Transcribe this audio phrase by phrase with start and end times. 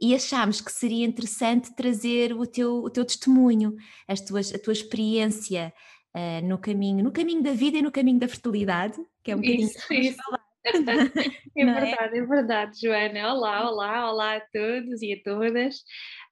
[0.00, 3.74] E achámos que seria interessante trazer o teu, o teu testemunho,
[4.06, 5.72] as tuas, a tua experiência
[6.14, 9.40] uh, no caminho, no caminho da vida e no caminho da fertilidade, que é um
[9.40, 10.20] bocadinho isso, isso.
[10.32, 11.12] É, é verdade,
[12.14, 12.18] é?
[12.18, 13.32] é verdade, Joana.
[13.34, 15.78] Olá, olá, olá a todos e a todas.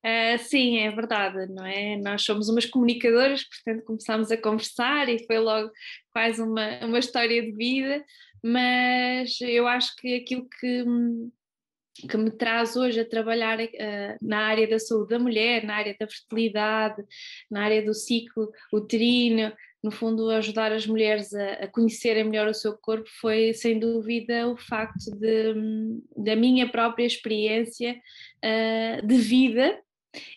[0.05, 1.97] Uh, sim, é verdade, não é?
[1.97, 5.71] Nós somos umas comunicadoras, portanto começámos a conversar e foi logo
[6.13, 8.05] quase uma, uma história de vida,
[8.43, 10.85] mas eu acho que aquilo que,
[12.09, 15.95] que me traz hoje a trabalhar uh, na área da saúde da mulher, na área
[15.99, 17.03] da fertilidade,
[17.51, 19.53] na área do ciclo uterino,
[19.83, 24.49] no fundo ajudar as mulheres a, a conhecerem melhor o seu corpo foi sem dúvida
[24.49, 25.55] o facto de,
[26.17, 28.01] da minha própria experiência
[28.45, 29.81] uh, de vida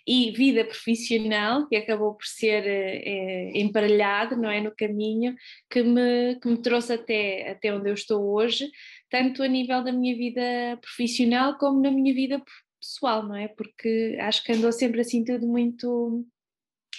[0.07, 5.35] e vida profissional, que acabou por ser é, emparelhado, não é, no caminho,
[5.69, 8.69] que me, que me trouxe até, até onde eu estou hoje,
[9.09, 10.41] tanto a nível da minha vida
[10.81, 12.41] profissional como na minha vida
[12.79, 13.47] pessoal, não é?
[13.47, 16.25] Porque acho que andou sempre assim tudo muito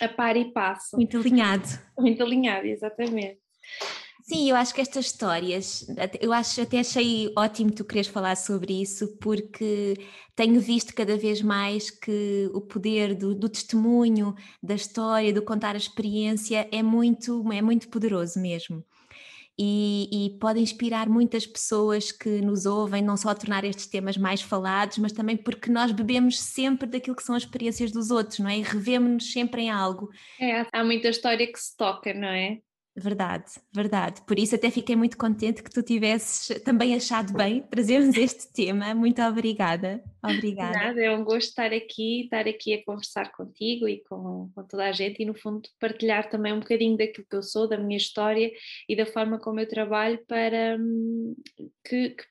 [0.01, 0.97] a par e passo.
[0.97, 1.69] Muito alinhado.
[1.99, 3.39] Muito alinhado, exatamente.
[4.27, 5.87] Sim, eu acho que estas histórias,
[6.19, 9.99] eu acho até achei ótimo tu queres falar sobre isso, porque
[10.35, 15.75] tenho visto cada vez mais que o poder do, do, testemunho, da história, do contar
[15.75, 18.83] a experiência é muito, é muito poderoso mesmo.
[19.57, 24.17] E, e, pode inspirar muitas pessoas que nos ouvem, não só a tornar estes temas
[24.17, 28.41] mais falados, mas também porque nós bebemos sempre daquilo que são as experiências dos outros,
[28.41, 28.59] não é?
[28.59, 30.11] E revemos-nos sempre em algo.
[30.41, 32.59] É, há muita história que se toca, não é?
[32.97, 34.23] Verdade, verdade.
[34.23, 38.95] Por isso até fiquei muito contente que tu tivesses também achado bem trazermos este tema.
[38.95, 40.01] Muito obrigada.
[40.23, 40.79] Obrigada.
[40.79, 44.85] Nada, é um gosto estar aqui, estar aqui a conversar contigo e com, com toda
[44.85, 47.97] a gente e no fundo partilhar também um bocadinho daquilo que eu sou, da minha
[47.97, 48.51] história
[48.89, 51.35] e da forma como eu trabalho para hum,
[51.85, 52.25] que, que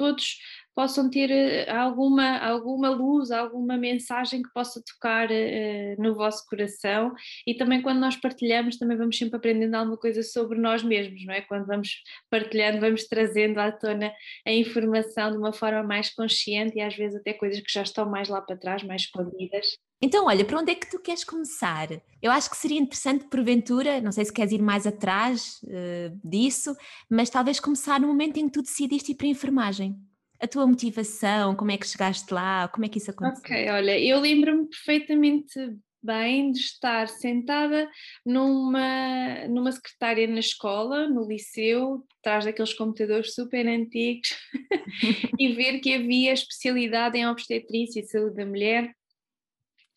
[0.00, 0.38] todos
[0.74, 7.12] possam ter eh, alguma, alguma luz, alguma mensagem que possa tocar uh, no vosso coração
[7.46, 11.34] e também quando nós partilhamos também vamos sempre aprendendo alguma coisa sobre nós mesmos, não
[11.34, 11.42] é?
[11.42, 14.10] Quando vamos partilhando, vamos trazendo à tona
[14.46, 18.08] a informação de uma forma mais consciente e às vezes até coisas que já estão
[18.08, 19.66] mais lá para trás, mais escondidas.
[20.02, 21.88] Então, olha, para onde é que tu queres começar?
[22.22, 26.74] Eu acho que seria interessante, porventura, não sei se queres ir mais atrás uh, disso,
[27.08, 29.96] mas talvez começar no momento em que tu decidiste ir para a enfermagem
[30.40, 33.42] a tua motivação, como é que chegaste lá, como é que isso aconteceu?
[33.44, 37.86] Ok, olha, eu lembro-me perfeitamente bem de estar sentada
[38.24, 44.30] numa, numa secretária na escola, no liceu, atrás daqueles computadores super antigos,
[45.38, 48.90] e ver que havia especialidade em obstetrícia e saúde da mulher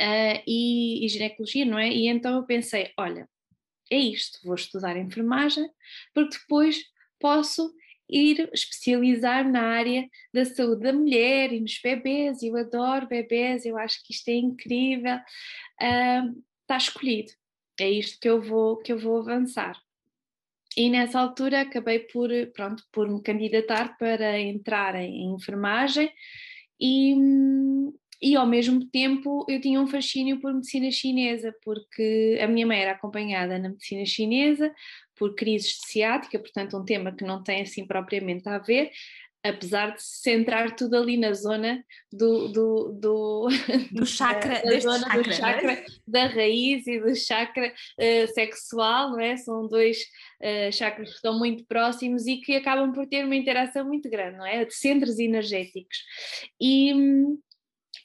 [0.01, 1.90] uh, e, e ginecologia, não é?
[1.90, 3.28] E então eu pensei, olha,
[3.92, 5.69] é isto, vou estudar enfermagem,
[6.13, 6.84] porque depois
[7.19, 7.74] posso
[8.10, 12.44] ir especializar na área da saúde da mulher e nos bebês.
[12.44, 15.18] Eu adoro bebês, eu acho que isto é incrível.
[15.81, 17.31] Uh, está escolhido,
[17.80, 19.80] é isto que eu vou, que eu vou avançar.
[20.75, 26.12] E nessa altura acabei por, pronto, por me candidatar para entrar em, em enfermagem
[26.80, 27.16] e,
[28.24, 32.80] e ao mesmo tempo eu tinha um fascínio por medicina chinesa, porque a minha mãe
[32.80, 34.74] era acompanhada na medicina chinesa
[35.18, 38.92] por crises de ciática, portanto um tema que não tem assim propriamente a ver,
[39.44, 43.48] apesar de se centrar tudo ali na zona do, do, do,
[43.92, 45.86] do chakra, da, da zona chakra, do chakra é?
[46.08, 49.36] da raiz e do chakra uh, sexual, não é?
[49.36, 49.98] São dois
[50.42, 54.38] uh, chakras que estão muito próximos e que acabam por ter uma interação muito grande,
[54.38, 54.64] não é?
[54.64, 55.98] De centros energéticos.
[56.62, 56.94] E,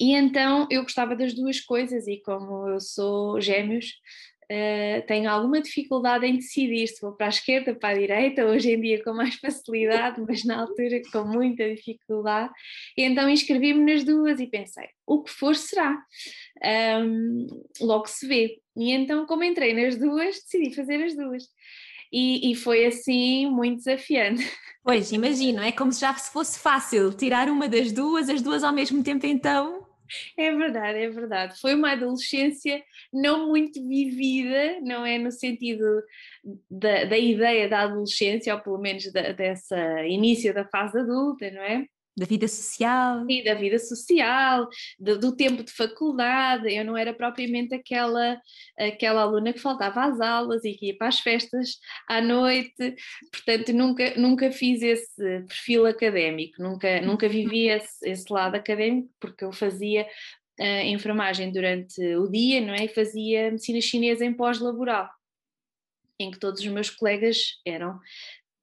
[0.01, 3.87] e então eu gostava das duas coisas, e como eu sou gêmeos,
[4.51, 8.73] uh, tenho alguma dificuldade em decidir se vou para a esquerda, para a direita, hoje
[8.73, 12.53] em dia com mais facilidade, mas na altura com muita dificuldade.
[12.97, 16.01] E então inscrevi-me nas duas e pensei, o que for será.
[17.03, 17.47] Um,
[17.81, 18.59] logo se vê.
[18.77, 21.45] E então, como entrei nas duas, decidi fazer as duas.
[22.11, 24.43] E, e, foi assim muito desafiante.
[24.83, 28.73] Pois, imagino, é como se já fosse fácil tirar uma das duas, as duas ao
[28.73, 29.87] mesmo tempo, então
[30.37, 31.61] é verdade, é verdade.
[31.61, 32.83] Foi uma adolescência
[33.13, 35.19] não muito vivida, não é?
[35.19, 35.85] No sentido
[36.71, 41.63] da, da ideia da adolescência, ou pelo menos da, dessa início da fase adulta, não
[41.63, 41.87] é?
[42.19, 43.25] Da vida social.
[43.27, 44.69] Sim, da vida social,
[44.99, 46.73] do, do, tempo de faculdade.
[46.73, 48.41] Eu não era propriamente aquela,
[48.79, 51.79] aquela aluna que faltava às aulas e que ia para as festas
[52.09, 52.97] à noite,
[53.33, 59.45] portanto nunca, nunca fiz esse perfil académico, nunca, nunca vivi esse, esse lado académico, porque
[59.45, 60.07] eu fazia
[60.61, 62.85] uh, enfermagem durante o dia, não é?
[62.85, 65.09] E fazia medicina chinesa em pós-laboral
[66.21, 68.01] em que todos os meus colegas eram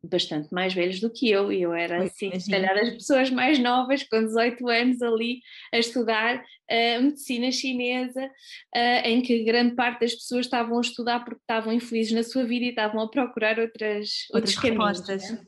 [0.09, 3.59] bastante mais velhos do que eu, e eu era assim, se calhar as pessoas mais
[3.59, 5.41] novas, com 18 anos ali
[5.73, 11.23] a estudar uh, medicina chinesa, uh, em que grande parte das pessoas estavam a estudar
[11.23, 15.31] porque estavam infelizes na sua vida e estavam a procurar outras, outras respostas.
[15.31, 15.45] Né?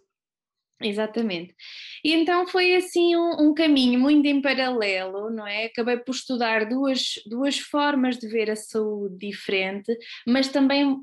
[0.82, 1.56] Exatamente.
[2.04, 5.66] E então foi assim um, um, caminho muito em paralelo, não é?
[5.66, 10.98] Acabei por estudar duas, duas formas de ver a saúde diferente, mas também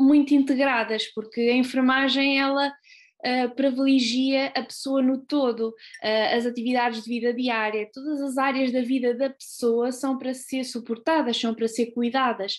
[0.00, 7.04] muito integradas, porque a enfermagem ela uh, privilegia a pessoa no todo, uh, as atividades
[7.04, 11.54] de vida diária, todas as áreas da vida da pessoa são para ser suportadas, são
[11.54, 12.58] para ser cuidadas.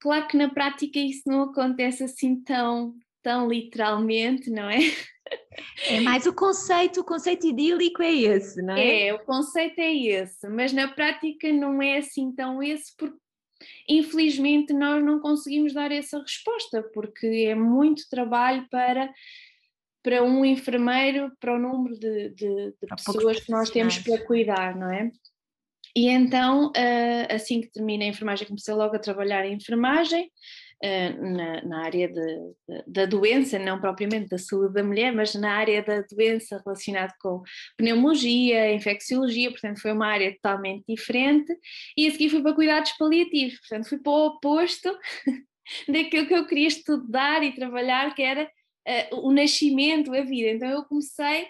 [0.00, 4.78] Claro que na prática isso não acontece assim tão, tão literalmente, não é?
[5.88, 9.06] É mais o conceito, o conceito idílico é esse, não é?
[9.06, 13.16] É, o conceito é esse, mas na prática não é assim tão esse, porque
[13.88, 19.12] infelizmente nós não conseguimos dar essa resposta, porque é muito trabalho para
[20.02, 24.76] para um enfermeiro, para o número de, de, de pessoas que nós temos para cuidar,
[24.76, 25.10] não é?
[25.96, 30.30] E então, ah, assim que termina a enfermagem, comecei logo a trabalhar em enfermagem,
[30.82, 32.36] na, na, área de,
[32.68, 37.14] de, da doença, não propriamente da saúde da mulher, mas na área da doença relacionada
[37.20, 37.42] com
[37.76, 41.52] pneumologia, infecciologia, portanto foi uma área totalmente diferente,
[41.96, 44.98] e a seguir fui para cuidados paliativos, portanto fui para o oposto
[45.88, 50.50] daquilo que eu queria estudar e trabalhar, que era uh, o nascimento, a vida.
[50.50, 51.46] Então eu comecei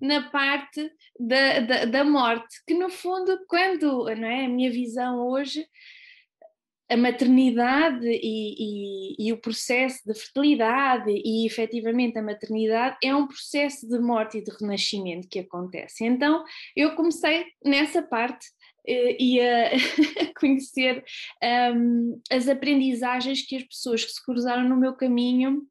[0.00, 5.28] na parte da, da, da, morte, que no fundo, quando não é, a minha visão
[5.28, 5.64] hoje,
[6.92, 13.26] a maternidade e, e, e, o processo de fertilidade e efetivamente a maternidade é um
[13.26, 16.04] processo de morte e de renascimento que acontece.
[16.04, 16.44] Então
[16.76, 18.46] eu comecei nessa parte
[18.86, 19.70] uh, e a
[20.38, 21.02] conhecer
[21.74, 25.66] um, as aprendizagens que as pessoas que se cruzaram no meu caminho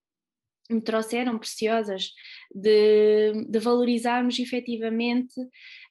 [0.74, 2.12] me trouxeram preciosas
[2.54, 5.34] de, de, valorizarmos efetivamente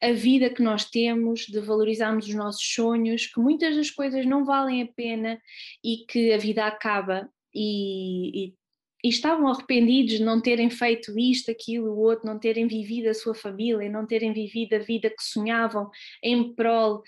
[0.03, 4.45] a vida que nós temos, de valorizarmos os nossos sonhos, que muitas das coisas não
[4.45, 5.41] valem a pena
[5.85, 7.29] e que a vida acaba.
[7.55, 8.55] E, e,
[9.03, 13.15] e estavam arrependidos de não terem feito isto, aquilo, o outro, não terem vivido a
[13.15, 15.91] sua família, não terem vivido a vida que sonhavam
[16.23, 17.03] em prol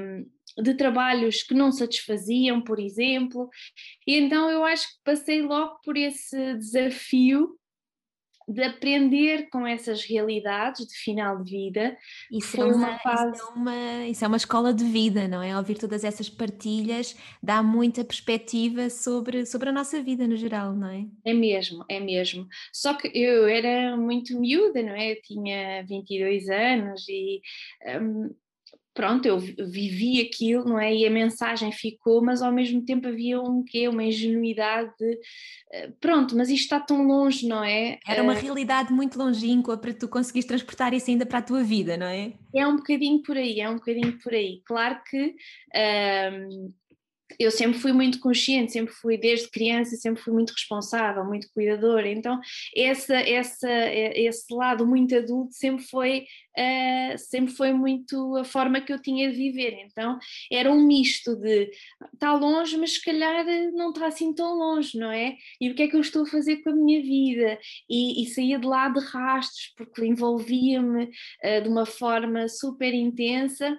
[0.00, 3.48] um, de trabalhos que não satisfaziam, por exemplo.
[4.06, 7.58] E então eu acho que passei logo por esse desafio
[8.46, 11.96] de aprender com essas realidades de final de vida.
[12.30, 13.36] Isso, é uma, fase...
[13.36, 15.56] isso, é uma, isso é uma escola de vida, não é?
[15.56, 20.88] Ouvir todas essas partilhas dá muita perspectiva sobre, sobre a nossa vida no geral, não
[20.88, 21.06] é?
[21.24, 22.46] É mesmo, é mesmo.
[22.72, 25.12] Só que eu era muito miúda, não é?
[25.12, 27.40] Eu tinha 22 anos e.
[28.00, 28.34] Um,
[28.94, 30.94] pronto, eu vivi aquilo, não é?
[30.94, 33.88] E a mensagem ficou, mas ao mesmo tempo havia um quê?
[33.88, 35.18] Uma ingenuidade de,
[35.72, 37.98] eh, pronto, mas isto está tão longe, não é?
[38.06, 41.64] Era uma uh, realidade muito longínqua para tu conseguires transportar isso ainda para a tua
[41.64, 42.32] vida, não é?
[42.54, 44.62] É um bocadinho por aí, é um bocadinho por aí.
[44.64, 45.34] Claro que
[45.74, 46.72] um,
[47.38, 52.08] eu sempre fui muito consciente, sempre fui desde criança, sempre fui muito responsável, muito cuidadora.
[52.08, 52.40] Então,
[52.76, 56.26] essa, essa, esse lado muito adulto sempre foi,
[56.56, 59.78] uh, sempre foi muito a forma que eu tinha de viver.
[59.84, 60.18] Então,
[60.50, 61.70] era um misto de
[62.12, 65.36] está longe, mas se calhar não está assim tão longe, não é?
[65.60, 67.58] E o que é que eu estou a fazer com a minha vida?
[67.88, 73.76] E, e saía de lá de rastros, porque envolvia-me uh, de uma forma super intensa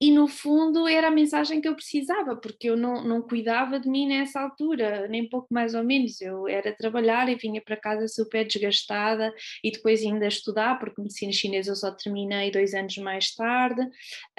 [0.00, 3.88] e no fundo era a mensagem que eu precisava, porque eu não, não cuidava de
[3.88, 6.20] mim nessa altura, nem pouco mais ou menos.
[6.20, 11.32] Eu era trabalhar e vinha para casa super desgastada e depois ainda estudar, porque medicina
[11.32, 13.80] chinesa eu só terminei dois anos mais tarde.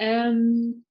[0.00, 0.82] Um,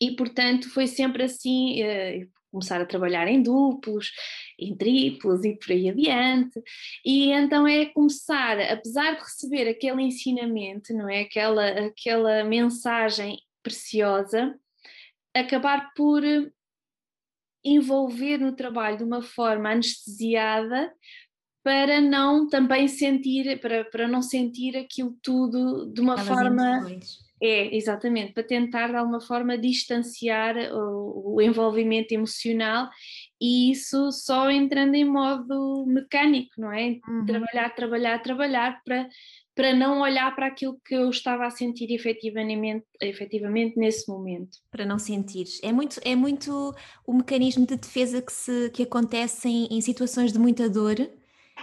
[0.00, 4.12] e portanto foi sempre assim, uh, começar a trabalhar em duplos,
[4.58, 6.62] em triplos e por aí adiante.
[7.04, 11.22] E então é começar, apesar de receber aquele ensinamento, não é?
[11.22, 14.54] Aquela, aquela mensagem preciosa,
[15.34, 16.22] acabar por
[17.64, 20.92] envolver no trabalho de uma forma anestesiada
[21.64, 26.86] para não também sentir, para, para não sentir aquilo tudo de uma Elas forma.
[27.42, 32.88] É, exatamente, para tentar de alguma forma distanciar o, o, envolvimento emocional
[33.40, 37.00] e isso só entrando em modo mecânico, não é?
[37.06, 37.26] Uhum.
[37.26, 39.08] Trabalhar, trabalhar, trabalhar para
[39.54, 44.58] para não olhar para aquilo que eu estava a sentir efetivamente, efetivamente nesse momento.
[44.70, 45.46] Para não sentir.
[45.62, 46.74] É muito, é muito
[47.06, 50.96] o mecanismo de defesa que, se, que acontece em, em situações de muita dor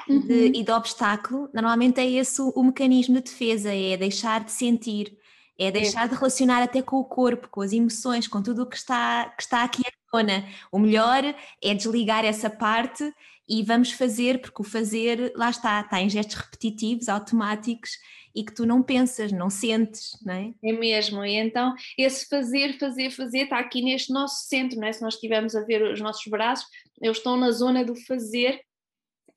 [0.07, 0.19] uhum.
[0.21, 1.49] de, e de obstáculo.
[1.53, 5.17] Normalmente é esse o, o, mecanismo de defesa, é deixar de sentir,
[5.59, 6.07] é deixar é.
[6.07, 9.43] de relacionar até com o corpo, com as emoções, com tudo o que está, que
[9.43, 10.45] está aqui à tona.
[10.71, 11.23] O melhor
[11.61, 13.03] é desligar essa parte
[13.51, 17.91] e vamos fazer, porque o fazer, lá está, está em gestos repetitivos, automáticos
[18.33, 20.53] e que tu não pensas, não sentes, não é?
[20.63, 24.93] É mesmo, e então esse fazer, fazer, fazer está aqui neste nosso centro, não é?
[24.93, 26.65] Se nós estivermos a ver os nossos braços,
[27.01, 28.61] eles estão na zona do fazer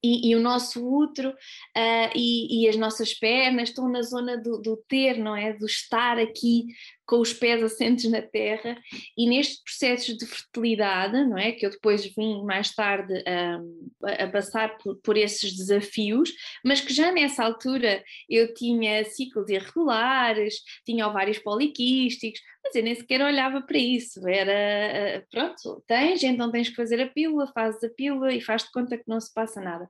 [0.00, 4.61] e, e, o nosso útero uh, e, e, as nossas pernas estão na zona do,
[4.61, 5.54] do, ter, não é?
[5.54, 6.66] Do estar aqui
[7.06, 8.78] com os pés assentes na terra
[9.16, 11.52] e nestes processos de fertilidade, não é?
[11.52, 16.32] Que eu depois vim mais tarde um, a, passar por, por, esses desafios,
[16.64, 22.94] mas que já nessa altura eu tinha ciclos irregulares, tinha ovários poliquísticos, mas eu nem
[22.94, 27.84] sequer olhava para isso, era eh, pronto, tens, então tens que fazer a pílula, fazes
[27.84, 29.87] a pílula e faz de conta que não se passa nada.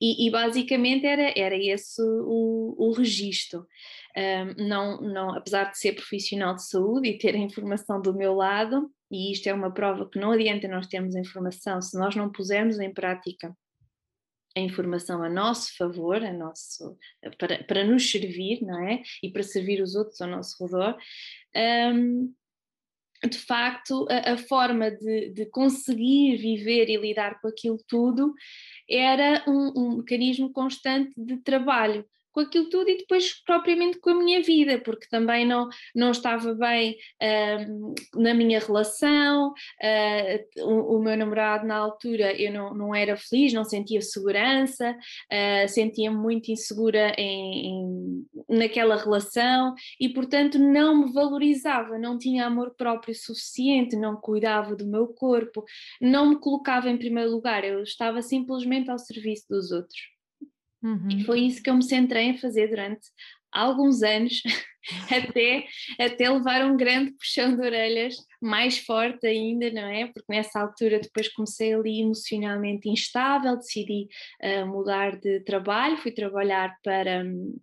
[0.00, 3.66] E, e basicamente era, era esse o, o registro.
[4.58, 8.90] Não, não, apesar de ser profissional de saúde e ter a informação do meu lado,
[9.10, 12.30] e isto é uma prova que não adianta nós termos a informação se nós não
[12.30, 13.54] pusermos em prática
[14.56, 16.96] a informação a nosso favor, a nosso,
[17.38, 19.02] para, para nos servir, não é?
[19.22, 20.96] E para servir os outros ao nosso redor.
[21.94, 22.34] Um,
[23.28, 28.34] de facto, a, a forma de, de, conseguir viver e lidar com aquilo tudo
[28.90, 34.14] era um, um mecanismo constante de trabalho com aquilo tudo e depois propriamente com a
[34.14, 41.02] minha vida, porque também não, não estava bem uh, na minha relação, uh, o, o,
[41.02, 46.50] meu namorado na altura eu não, não era feliz, não sentia segurança, uh, sentia-me muito
[46.50, 53.96] insegura em, em, naquela relação e portanto não me valorizava, não tinha amor próprio suficiente,
[53.96, 55.64] não cuidava do meu corpo,
[56.00, 60.11] não me colocava em primeiro lugar, eu estava simplesmente ao serviço dos outros.
[60.82, 61.08] Uhum.
[61.10, 63.08] E foi isso que eu me centrei em fazer durante
[63.52, 64.42] alguns anos,
[65.10, 65.66] até,
[65.98, 70.06] até levar um grande puxão de orelhas, mais forte ainda, não é?
[70.06, 74.08] Porque nessa altura depois comecei ali emocionalmente instável, decidi
[74.42, 77.22] uh, mudar de trabalho, fui trabalhar para.
[77.22, 77.56] Um,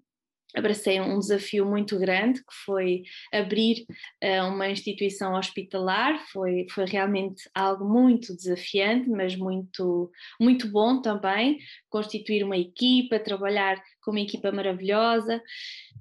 [0.56, 3.86] abracei um desafio muito grande que foi abrir
[4.24, 6.20] uh, uma instituição hospitalar.
[6.32, 11.60] Foi foi realmente algo muito desafiante mas muito muito bom também.
[11.90, 15.42] Constituir uma equipa trabalhar com uma equipa maravilhosa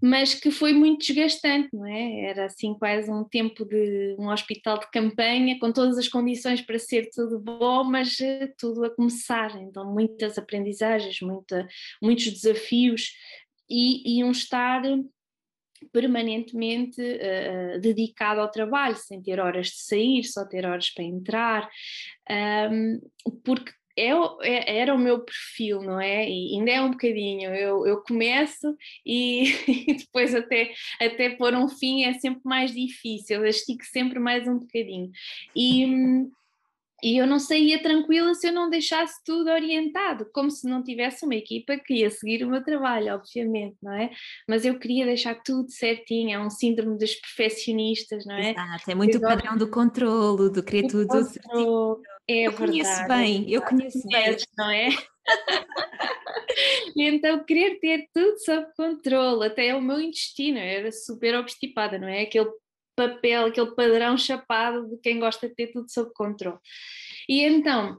[0.00, 2.30] mas que foi muito desgastante não é?
[2.30, 6.78] Era assim quase um tempo de um hospital de campanha com todas as condições para
[6.78, 9.60] ser tudo bom mas uh, tudo a começar.
[9.60, 11.66] Então muitas aprendizagens muita,
[12.02, 13.12] muitos desafios
[13.68, 14.82] e, um estar
[15.92, 21.70] permanentemente uh, dedicado ao trabalho, sem ter horas de sair, só ter horas para entrar,
[22.70, 23.00] um,
[23.44, 26.28] porque é, é, era o meu perfil, não é?
[26.28, 27.52] E ainda é um bocadinho.
[27.52, 33.38] Eu, eu começo e, e, depois até, até pôr um fim é sempre mais difícil,
[33.38, 35.10] eu estico sempre mais um bocadinho.
[35.54, 35.84] E,
[37.02, 41.24] e eu não saía tranquila se eu não deixasse tudo orientado, como se não tivesse
[41.24, 44.10] uma equipa que ia seguir o meu trabalho, obviamente, não é?
[44.48, 48.50] Mas eu queria deixar tudo certinho, é um síndrome dos perfeccionistas, não é?
[48.50, 52.00] Exato, é muito o padrão do controlo, do querer tudo certinho.
[52.28, 54.36] É eu conheço bem, eu conheço bem.
[54.56, 54.88] Não é?
[56.96, 61.98] e então querer ter tudo sob controle, até o meu intestino, eu era super obstipada,
[61.98, 62.22] não é?
[62.22, 62.50] Aquele
[62.98, 66.58] papel, aquele padrão chapado de quem gosta de ter tudo sob controle.
[67.28, 67.96] E então,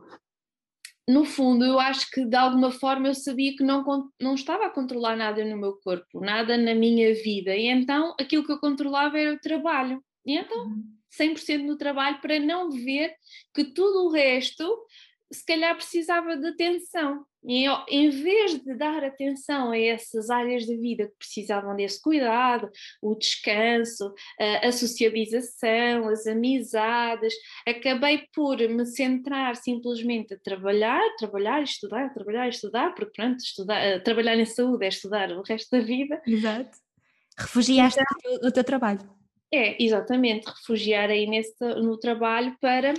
[1.07, 4.69] no fundo, eu acho que de alguma forma eu sabia que não, não estava a
[4.69, 9.17] controlar nada no meu corpo, nada na minha vida, e então aquilo que eu controlava
[9.17, 10.03] era o trabalho.
[10.25, 10.75] E então,
[11.19, 11.65] 100% uhum.
[11.65, 13.13] no trabalho para não ver
[13.55, 14.85] que tudo o resto
[15.31, 17.25] se calhar precisava de atenção.
[17.43, 22.01] E eu, em vez de dar atenção a essas áreas da vida que precisavam desse
[22.01, 22.69] cuidado,
[23.01, 27.33] o descanso, a, a socialização, as amizades,
[27.65, 34.35] acabei por me centrar simplesmente a trabalhar, trabalhar, estudar, trabalhar, estudar, porque pronto, estudar, trabalhar
[34.35, 36.21] em saúde é estudar o resto da vida.
[36.27, 36.77] Exato.
[37.37, 38.99] Refugiaste então, no, teu, no teu trabalho.
[39.51, 42.93] É, exatamente, refugiar aí nesse, no trabalho para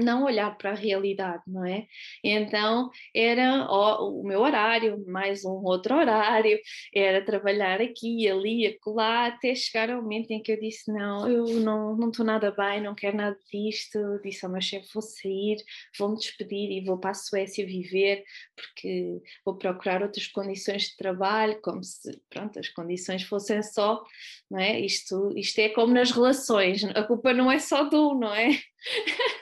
[0.00, 1.86] não olhar para a realidade, não é?
[2.22, 6.58] Então era ó, o meu horário, mais um outro horário,
[6.94, 11.46] era trabalhar aqui, ali, acolá, até chegar ao momento em que eu disse: Não, eu
[11.60, 13.98] não, estou nada bem, não quero nada disto.
[14.22, 15.56] Disse ao meu chefe: Vou sair,
[15.98, 18.24] vou-me despedir e vou para a Suécia viver,
[18.56, 24.02] porque vou procurar outras condições de trabalho, como se pronto, as condições fossem só,
[24.50, 24.80] não é?
[24.80, 28.48] Isto, isto é como nas relações, a culpa não é só do, não é?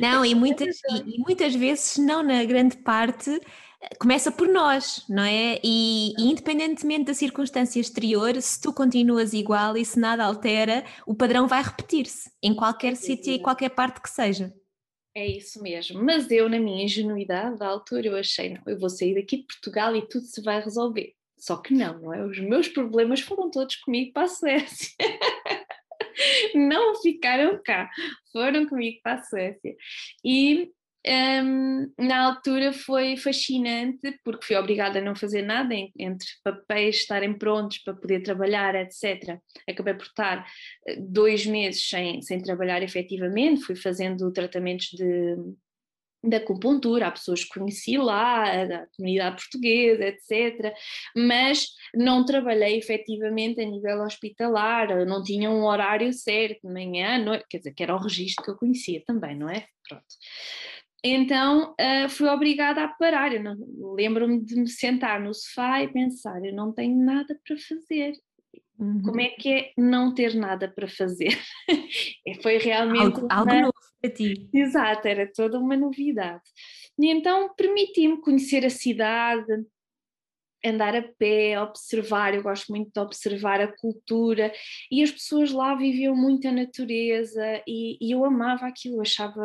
[0.00, 3.40] Não, e muitas, e, e muitas vezes, não na grande parte,
[4.00, 5.60] começa por nós, não é?
[5.62, 11.14] E, e, independentemente da circunstância exterior, se tu continuas igual e se nada altera, o
[11.14, 14.52] padrão vai repetir-se em qualquer sítio e qualquer parte que seja.
[15.14, 16.02] É isso mesmo.
[16.02, 19.44] Mas eu, na minha ingenuidade da altura, eu achei, não, eu vou sair daqui de
[19.44, 21.12] Portugal e tudo se vai resolver.
[21.36, 22.24] Só que não, não é?
[22.24, 24.90] Os meus problemas foram todos comigo para a Suécia.
[26.54, 27.88] não ficaram cá,
[28.32, 29.74] foram comigo para a Suécia.
[30.24, 30.70] E
[31.06, 37.38] um, na altura foi fascinante porque fui obrigada a não fazer nada entre papéis estarem
[37.38, 39.38] prontos para poder trabalhar, etc.
[39.68, 40.46] Acabei por estar
[40.86, 45.36] eh, dois meses sem, sem trabalhar efetivamente, fui fazendo tratamentos de
[46.22, 50.74] da acupuntura, há pessoas que conheci lá, da comunidade portuguesa, etc.
[51.16, 57.46] Mas não trabalhei efetivamente a nível hospitalar, não tinha um horário certo, de manhã, noite,
[57.48, 59.64] quer dizer, que era o registro que eu conhecia também, não é?
[59.88, 60.04] Pronto.
[61.02, 63.30] Então uh, fui obrigada a parar.
[63.96, 68.14] Lembro-me de me sentar no sofá e pensar: eu não tenho nada para fazer.
[68.78, 69.02] Uhum.
[69.02, 71.36] Como é que é não ter nada para fazer?
[72.42, 73.20] Foi realmente.
[73.20, 73.34] Algo, uma...
[73.34, 74.48] algo para ti.
[74.52, 76.42] Exato, era toda uma novidade.
[76.98, 79.64] E então permiti-me conhecer a cidade,
[80.64, 84.52] andar a pé, observar, eu gosto muito de observar a cultura
[84.90, 89.40] e as pessoas lá viviam muito a natureza e, e eu amava aquilo, achava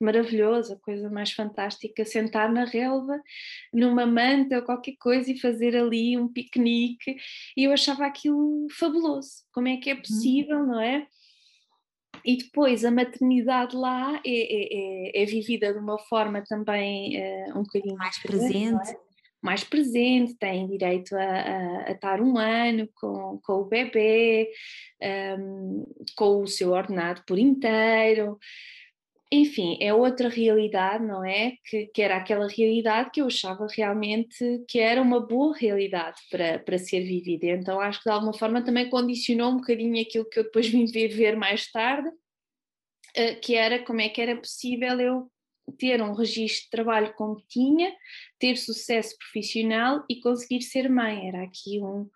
[0.00, 3.18] maravilhoso, a coisa mais fantástica, sentar na relva,
[3.72, 7.16] numa manta ou qualquer coisa e fazer ali um piquenique
[7.56, 10.02] e eu achava aquilo fabuloso, como é que é uhum.
[10.02, 11.06] possível, não é?
[12.24, 17.58] E depois a maternidade lá é, é, é, é vivida de uma forma também uh,
[17.58, 18.90] um bocadinho mais presente.
[18.90, 19.14] É?
[19.44, 24.50] mais presente, têm direito a, a, a, estar um ano com, com o bebê,
[25.38, 25.84] um,
[26.16, 28.38] com o seu ordenado por inteiro.
[29.32, 31.56] Enfim, é outra realidade, não é?
[31.64, 36.58] Que, que era aquela realidade que eu achava realmente que era uma boa realidade para,
[36.58, 37.46] para ser vivida.
[37.46, 40.86] Então acho que de alguma forma também condicionou um bocadinho aquilo que eu depois vim
[40.86, 45.30] ver mais tarde, uh, que era como é que era possível eu
[45.78, 47.92] ter um registro de trabalho como tinha,
[48.38, 51.28] ter sucesso profissional e conseguir ser mãe.
[51.28, 52.08] Era aqui um,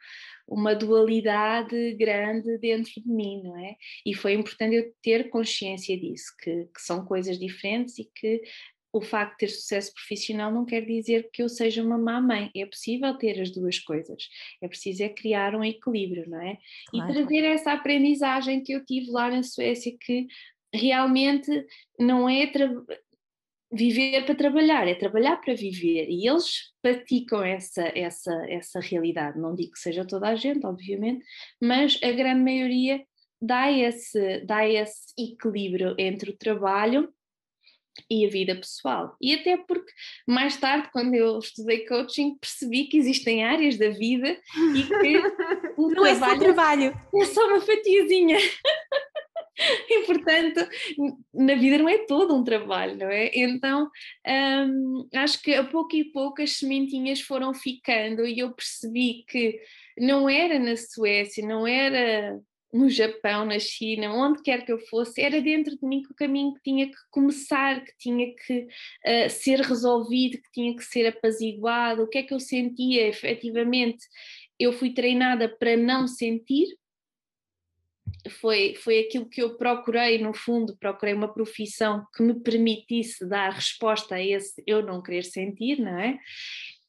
[0.48, 3.76] uma dualidade grande dentro de mim, não é?
[4.04, 8.42] E foi importante eu ter consciência disso, que, que são coisas diferentes e que
[8.90, 12.50] o facto de ter sucesso profissional não quer dizer que eu seja uma má mãe.
[12.56, 14.28] É possível ter as duas coisas.
[14.62, 16.56] É preciso é criar um equilíbrio, não é?
[16.90, 17.10] Claro.
[17.10, 20.26] E trazer essa aprendizagem que eu tive lá na Suécia, que
[20.74, 21.50] realmente
[21.98, 22.46] não é
[23.70, 26.08] viver para trabalhar, é trabalhar para viver.
[26.08, 29.38] E eles praticam essa, essa, essa realidade.
[29.38, 31.24] Não digo que seja toda a gente, obviamente,
[31.60, 33.04] mas a grande maioria
[33.40, 37.12] dá esse, dá esse equilíbrio entre o trabalho
[38.10, 39.16] e a vida pessoal.
[39.20, 39.92] E até porque
[40.26, 44.36] mais tarde, quando eu estudei coaching, percebi que existem áreas da vida
[44.74, 45.18] e que
[45.76, 48.38] o não trabalho, é só trabalho, é só uma fatiazinha.
[49.90, 50.66] e portanto,
[51.34, 53.30] na vida não é todo um trabalho, não é?
[53.34, 53.90] Então
[54.26, 59.60] hum, acho que a pouco e pouco as sementinhas foram ficando e eu percebi que
[59.98, 62.38] não era na Suécia, não era
[62.72, 66.14] no Japão, na China, onde quer que eu fosse, era dentro de mim que o
[66.14, 71.06] caminho que tinha que começar, que tinha que uh, ser resolvido, que tinha que ser
[71.06, 72.02] apaziguado.
[72.02, 74.04] O que é que eu sentia efetivamente?
[74.58, 76.66] Eu fui treinada para não sentir,
[78.40, 83.52] foi, foi aquilo que eu procurei, no fundo, procurei uma profissão que me permitisse dar
[83.52, 86.18] resposta a esse eu não querer sentir, não é?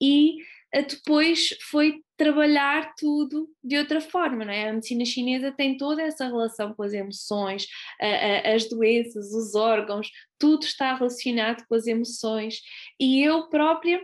[0.02, 0.38] E
[0.74, 4.70] eh, depois foi trabalhar tudo de outra forma, não é?
[4.70, 7.68] A medicina chinesa tem toda essa relação com as emoções,
[8.02, 12.62] a, a, as doenças, os órgãos, tudo está relacionado com as emoções
[13.00, 14.02] e eu própria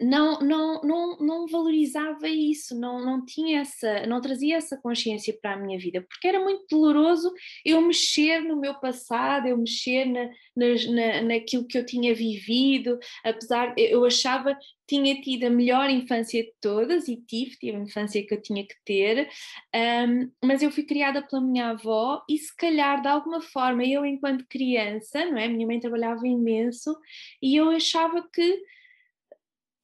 [0.00, 5.52] não, não, não, não valorizava isso, não, não tinha essa, não trazia essa consciência para
[5.52, 7.32] a minha vida, porque era muito doloroso
[7.64, 13.74] eu mexer no meu passado, eu mexer na, na, naquilo que eu tinha vivido, apesar,
[13.76, 18.34] eu achava tinha tido a melhor infância de todas e tive, tive a infância que
[18.34, 19.28] eu tinha que ter,
[19.74, 24.04] um, mas eu fui criada pela minha avó e se calhar de alguma forma eu
[24.04, 25.48] enquanto criança, não é?
[25.48, 26.94] Minha mãe trabalhava imenso
[27.40, 28.62] e eu achava que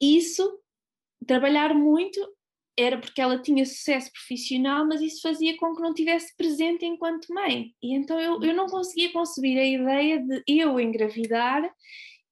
[0.00, 0.60] isso,
[1.26, 2.20] trabalhar muito,
[2.78, 7.34] era porque ela tinha sucesso profissional, mas isso fazia com que não tivesse presente enquanto
[7.34, 7.74] mãe.
[7.82, 11.68] E então eu, eu não conseguia conceber a ideia de eu engravidar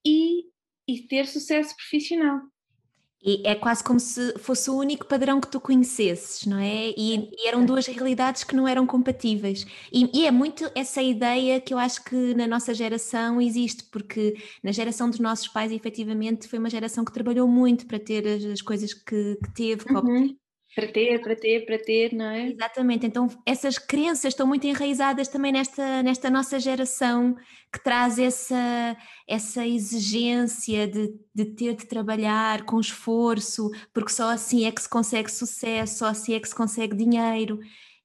[0.06, 0.44] e,
[0.88, 2.40] e ter sucesso profissional.
[3.22, 6.90] E é quase como se fosse o único padrão que tu conhecesses, não é?
[6.96, 9.66] E, e eram duas realidades que não eram compatíveis.
[9.92, 14.36] E, e, é muito essa ideia que eu acho que na nossa geração existe, porque
[14.62, 18.44] na geração dos nossos pais, efetivamente, foi uma geração que trabalhou muito para ter as,
[18.44, 20.36] as coisas que, que teve, que uhum.
[20.76, 22.50] Para ter, para ter, para ter, não é?
[22.50, 27.34] Exatamente, então essas crenças estão muito enraizadas também nesta, nesta nossa geração
[27.72, 28.94] que traz essa,
[29.26, 34.88] essa exigência de, de ter de trabalhar com esforço, porque só assim é que se
[34.88, 37.58] consegue sucesso, só assim é que se consegue dinheiro,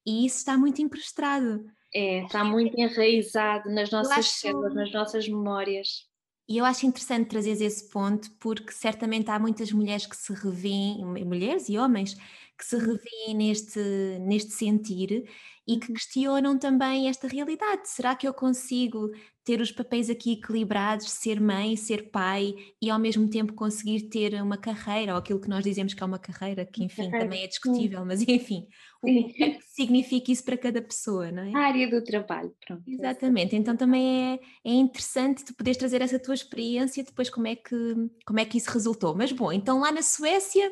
[0.05, 1.65] e isso está muito emprestado.
[1.93, 4.39] É, está muito enraizado nas nossas acho...
[4.39, 6.09] células, nas nossas memórias.
[6.47, 11.05] E eu acho interessante trazer esse ponto, porque certamente há muitas mulheres que se revêem,
[11.05, 12.17] mulheres e homens,
[12.61, 13.79] que se revêem neste,
[14.21, 15.23] neste sentir
[15.67, 15.93] e que uhum.
[15.95, 17.89] questionam também esta realidade.
[17.89, 19.09] Será que eu consigo
[19.43, 24.39] ter os papéis aqui equilibrados, ser mãe, ser pai e ao mesmo tempo conseguir ter
[24.39, 27.47] uma carreira, ou aquilo que nós dizemos que é uma carreira, que enfim também é
[27.47, 28.67] discutível, mas enfim,
[29.01, 31.51] o que, é que significa isso para cada pessoa, não é?
[31.55, 32.83] A área do trabalho, pronto.
[32.87, 37.55] Exatamente, então também é, é interessante tu poderes trazer essa tua experiência, depois como é,
[37.55, 39.15] que, como é que isso resultou.
[39.15, 40.71] Mas bom, então lá na Suécia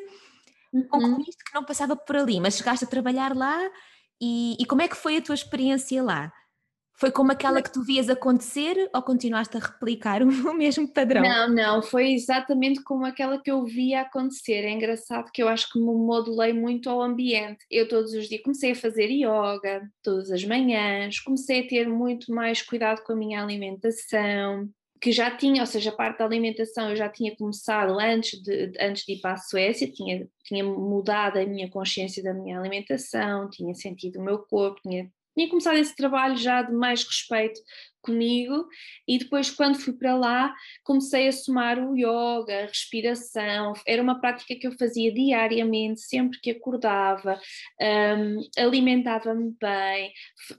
[0.72, 0.88] uhum.
[0.88, 3.58] concluíste que não passava por ali, mas chegaste a trabalhar lá
[4.20, 6.30] e, e, como é que foi a tua experiência lá?
[6.98, 11.22] Foi como aquela que tu vias acontecer ou continuaste a replicar o mesmo padrão?
[11.22, 14.64] Não, não, foi exatamente como aquela que eu via acontecer.
[14.64, 17.64] É engraçado que eu acho que me modulei muito ao ambiente.
[17.70, 22.30] Eu todos os dias comecei a fazer yoga, todas as manhãs, comecei a ter muito
[22.34, 24.68] mais cuidado com a minha alimentação,
[25.00, 28.72] que já tinha, ou seja, a parte da alimentação eu já tinha começado antes de,
[28.78, 33.48] antes de ir para a Suécia, tinha, tinha mudado a minha consciência da minha alimentação,
[33.48, 37.60] tinha sentido o meu corpo, tinha, tinha começado esse trabalho já de mais respeito
[38.02, 38.66] comigo
[39.06, 44.20] e depois quando fui para lá comecei a somar o yoga, a respiração, era uma
[44.20, 47.38] prática que eu fazia diariamente, sempre que acordava,
[47.80, 50.12] um, alimentava-me bem,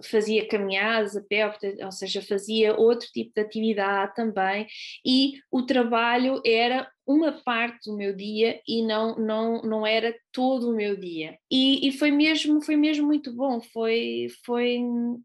[0.04, 1.52] fazia caminhadas a pé,
[1.84, 4.68] ou seja, fazia outro tipo de atividade também.
[5.06, 10.70] E o trabalho era uma parte do meu dia e não não não era todo
[10.70, 11.38] o meu dia.
[11.52, 14.80] E, e, foi mesmo foi mesmo muito bom foi foi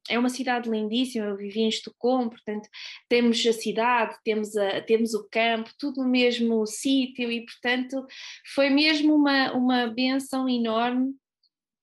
[0.09, 2.69] é uma cidade lindíssima eu vivi em Estocolmo portanto
[3.09, 8.07] temos a cidade temos a temos o campo tudo no mesmo sítio e portanto
[8.55, 11.15] foi mesmo uma uma benção enorme.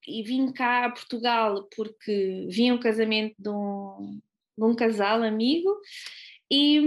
[0.05, 4.19] E vim cá a Portugal porque vim ao casamento de um,
[4.57, 5.69] de um casal amigo
[6.51, 6.79] e,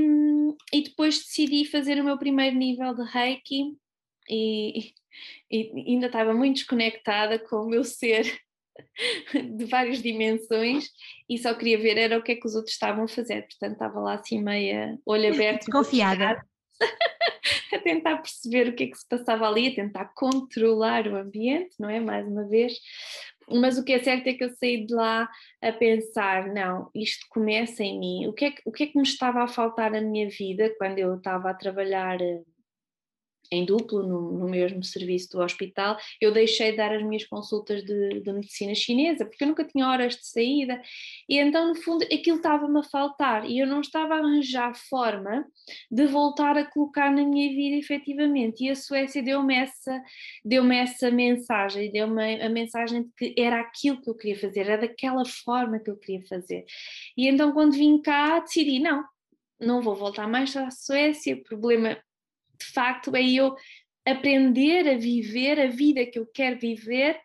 [0.73, 3.75] e depois decidi fazer o meu primeiro nível de Reiki
[4.29, 4.93] e,
[5.51, 8.41] e ainda estava muito desconectada com o meu ser
[9.35, 10.89] de várias dimensões
[11.29, 13.73] e só queria ver era o que é que os outros estavam a fazer, portanto
[13.73, 16.45] estava lá assim meia olho aberto desconfiada.
[17.73, 21.75] a tentar perceber o que é que se passava ali, a tentar controlar o ambiente,
[21.79, 22.01] não é?
[22.01, 22.75] Mais uma vez,
[23.49, 25.29] mas o que é certo é que eu saí de lá
[25.63, 28.97] a pensar, não, isto começa em mim, o que é que, o que, é que
[28.97, 32.43] me estava a faltar na minha vida quando eu estava a trabalhar eh,
[33.51, 37.85] em duplo no, no, mesmo serviço do hospital, eu deixei de dar as minhas consultas
[37.85, 40.81] de, de, medicina chinesa, porque eu nunca tinha horas de saída,
[41.29, 45.45] e então, no fundo, aquilo estava-me a faltar, e eu não estava a arranjar forma
[45.91, 50.03] de voltar a colocar na minha vida efetivamente, e a Suécia deu-me essa,
[50.45, 54.79] deu essa mensagem, deu-me a mensagem de que era aquilo que eu queria fazer, era
[54.79, 56.65] daquela forma que eu queria fazer.
[57.17, 59.05] E então, quando vim cá, decidi, não,
[59.61, 61.99] não vou voltar mais à Suécia, problema
[62.59, 63.55] de facto é eu
[64.07, 67.21] aprender a viver a vida que eu quero viver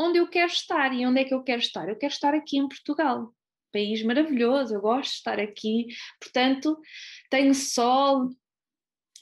[0.00, 0.92] onde eu quero estar.
[0.92, 1.88] E onde é que eu quero estar?
[1.88, 3.32] Eu quero estar aqui em Portugal.
[3.72, 5.86] País maravilhoso, eu gosto de estar aqui.
[6.20, 6.78] Portanto,
[7.30, 8.30] tenho sol,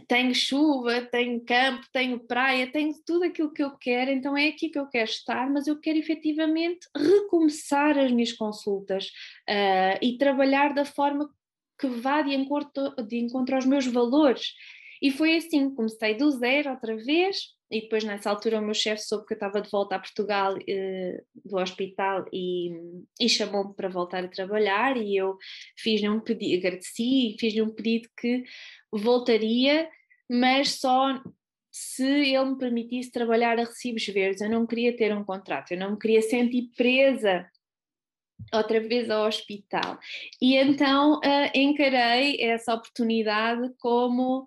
[0.07, 4.69] tenho chuva, tenho campo, tenho praia, tenho tudo aquilo que eu quero, então é aqui
[4.69, 9.07] que eu quero estar, mas eu quero efetivamente recomeçar as minhas consultas
[9.49, 11.31] uh, e trabalhar da forma
[11.79, 14.53] que vá de encontro, de encontro aos meus valores.
[15.03, 17.37] E foi assim, comecei do zero outra vez,
[17.69, 20.57] e depois nessa altura o meu chefe soube que eu estava de volta a Portugal
[20.69, 22.71] eh, do hospital e,
[23.19, 25.37] e chamou-me para voltar a trabalhar e eu
[25.77, 28.45] fiz-lhe um pedido, agradeci e fiz-lhe um pedido que
[28.93, 29.89] voltaria,
[30.31, 31.21] mas só
[31.73, 34.41] se ele me permitisse trabalhar a recibos verdes.
[34.41, 37.45] Eu não queria ter um contrato, eu não me queria sentir presa
[38.53, 39.99] outra vez ao hospital.
[40.41, 44.47] E então uh, encarei essa oportunidade como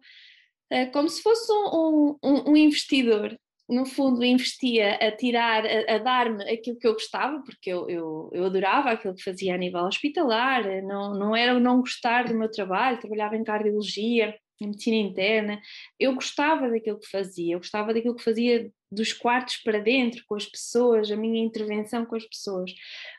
[0.69, 3.37] eh, como se fosse um, um, um investidor.
[3.67, 8.29] No fundo investia a tirar, a, a dar-me aquilo que eu gostava, porque eu, eu,
[8.31, 12.35] eu, adorava aquilo que fazia a nível hospitalar, não, não era o não gostar do
[12.35, 15.61] meu trabalho, trabalhava em cardiologia, em medicina interna,
[15.99, 20.35] eu gostava daquilo que fazia, eu gostava daquilo que fazia dos quartos para dentro, com
[20.35, 22.71] as pessoas, a minha intervenção com as pessoas,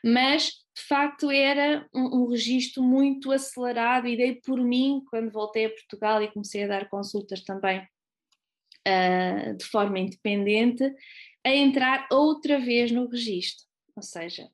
[0.03, 5.65] mas de facto era um, um registro muito acelerado e dei por mim quando voltei
[5.65, 7.79] a Portugal e comecei a dar consultas também
[8.87, 10.83] uh, de forma independente,
[11.43, 14.47] a entrar outra vez no registro, ou seja,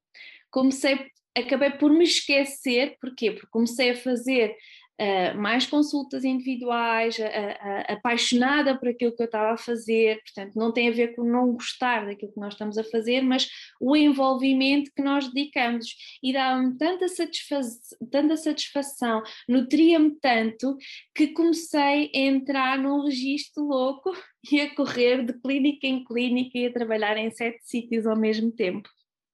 [0.49, 3.31] comecei, acabei por me esquecer, porquê?
[3.31, 4.55] Porque comecei a fazer
[5.35, 10.71] mais consultas individuais, uh, uh, apaixonada por aquilo que eu estava a fazer, portanto, não
[10.71, 13.49] tem a ver com não gostar daquilo que nós estamos a fazer, mas
[13.81, 17.05] o envolvimento que nós dedicamos e dá-me tanta,
[18.11, 20.77] tanta satisfação, nutria-me tanto
[21.15, 24.11] que comecei a entrar num registro louco
[24.51, 28.51] e a correr de clínica em clínica e a trabalhar em sete sítios ao mesmo
[28.51, 28.87] tempo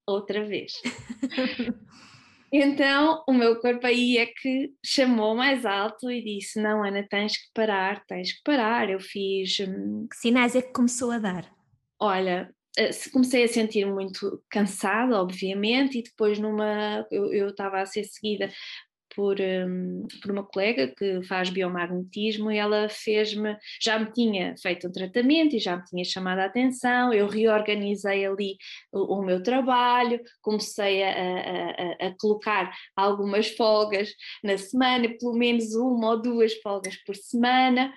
[0.08, 0.74] outra vez.
[2.51, 7.38] Então o meu corpo aí é que chamou mais alto e disse: Não, Ana, tens
[7.38, 8.89] que parar, tens que parar.
[8.89, 9.59] Eu fiz.
[9.59, 11.49] Hum, que sinais é que começou a dar?
[11.99, 17.05] Olha, eh, comecei a sentir muito cansada, obviamente, e depois numa.
[17.12, 18.49] Eu estava a ser seguida
[19.19, 24.88] por, um, por uma colega que faz biomagnetismo e ela fez-me, já me tinha feito
[24.88, 28.55] um tratamento e já me tinha chamado a atenção, eu reorganizei ali
[28.93, 34.10] o, o meu trabalho, comecei a, a, a, colocar algumas folgas
[34.41, 37.93] na semana, pelo menos uma ou duas folgas por semana,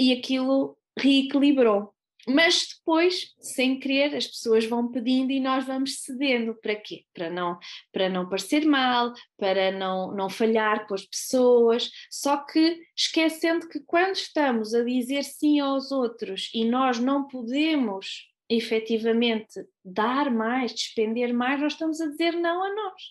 [0.00, 1.92] e aquilo reequilibrou.
[2.28, 6.54] Mas depois, sem querer, as pessoas vão pedindo e nós vamos cedendo.
[6.54, 7.04] Para quê?
[7.14, 7.58] Para não,
[7.92, 11.90] para não parecer mal, para não, não falhar com as pessoas.
[12.10, 18.28] Só que esquecendo que quando estamos a dizer sim aos outros e nós não podemos
[18.48, 23.02] efetivamente dar mais, despender mais, nós estamos a dizer não a nós.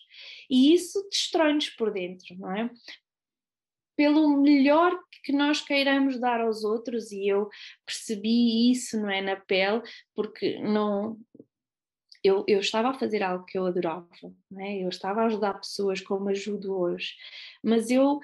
[0.50, 2.70] E isso destrói-nos por dentro, não é?
[3.98, 7.48] Pelo melhor que nós queiramos dar aos outros e eu
[7.84, 9.82] percebi isso não é na pele
[10.14, 11.18] porque não
[12.22, 14.08] eu, eu estava a fazer algo que eu adorava
[14.48, 14.84] não é?
[14.84, 17.16] eu estava a ajudar pessoas como ajudo hoje
[17.60, 18.20] mas eu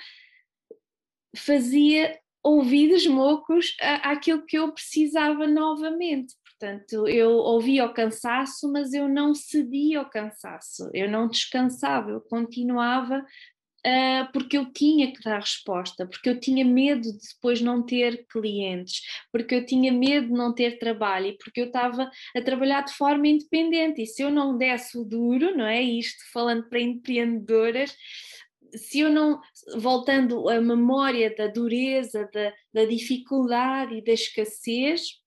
[1.36, 9.08] fazia ouvidos mocos àquilo que eu precisava novamente Portanto, eu ouvia o cansaço, mas eu
[9.08, 13.26] não cedia ao cansaço, eu não descansava, eu continuava
[13.86, 18.26] uh, porque eu tinha que dar resposta, porque eu tinha medo de depois não ter
[18.26, 22.82] clientes, porque eu tinha medo de não ter trabalho e porque eu estava a trabalhar
[22.82, 24.02] de forma independente.
[24.02, 25.82] E se eu não desse o duro, não é?
[25.82, 27.96] Isto falando para empreendedoras,
[28.76, 29.40] se eu não,
[29.76, 35.22] voltando à memória da dureza, da, da dificuldade e da escassez,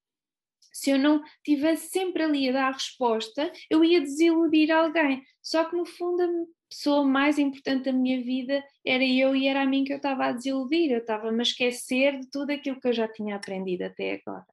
[0.73, 5.23] se eu não estivesse sempre ali a dar a resposta, eu ia desiludir alguém.
[5.41, 9.65] Só que no fundo pessoa mais importante da minha vida era eu e era a
[9.65, 12.93] mim que eu estava a desiludir, eu estava-me a esquecer de tudo aquilo que eu
[12.93, 14.45] já tinha aprendido até agora.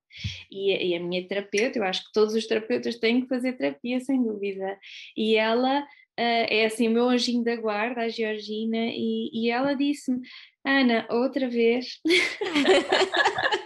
[0.50, 4.00] E, e, a minha terapeuta, eu acho que todos os terapeutas têm que fazer terapia,
[4.00, 4.78] sem dúvida,
[5.16, 5.84] e ela uh,
[6.16, 10.20] é assim o meu anjinho da guarda, a Georgina, e, e ela disse-me,
[10.64, 12.00] Ana, outra vez.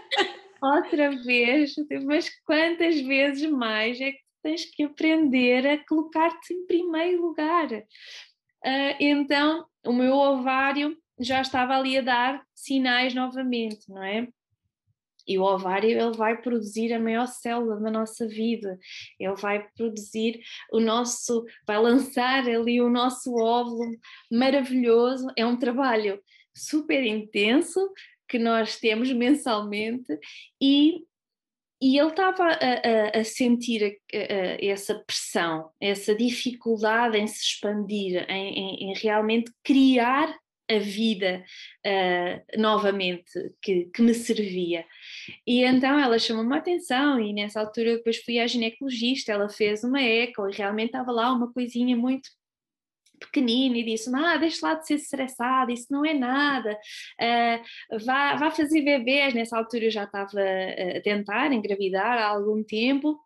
[0.60, 7.22] outra vez, mas quantas vezes mais é que tens que aprender a colocar-te em primeiro
[7.22, 7.68] lugar?
[8.64, 14.28] Uh, então, o meu ovário já estava ali a dar sinais novamente, não é?
[15.26, 18.78] E o ovário ele vai produzir a maior célula da nossa vida,
[19.20, 20.40] ele vai produzir
[20.72, 23.94] o nosso, vai lançar ali o nosso óvulo
[24.32, 25.26] maravilhoso.
[25.36, 26.18] É um trabalho
[26.54, 27.78] super intenso
[28.26, 30.18] que nós temos mensalmente
[30.60, 31.04] e
[31.80, 38.26] e ele estava a, a, a sentir a, essa pressão, essa dificuldade em se expandir,
[38.28, 40.34] em, em, em realmente criar
[40.70, 41.42] a vida
[41.86, 43.30] uh, novamente
[43.62, 44.84] que, que, me servia.
[45.46, 49.82] E então ela chamou-me a atenção e nessa altura depois fui à ginecologista, ela fez
[49.82, 52.28] uma eco e realmente estava lá uma coisinha muito
[53.18, 56.78] pequenino e disse: Ah, deixa lá de ser estressada, isso não é nada,
[57.20, 59.34] uh, vá, vá fazer bebês.
[59.34, 63.18] Nessa altura eu já estava a tentar engravidar há algum tempo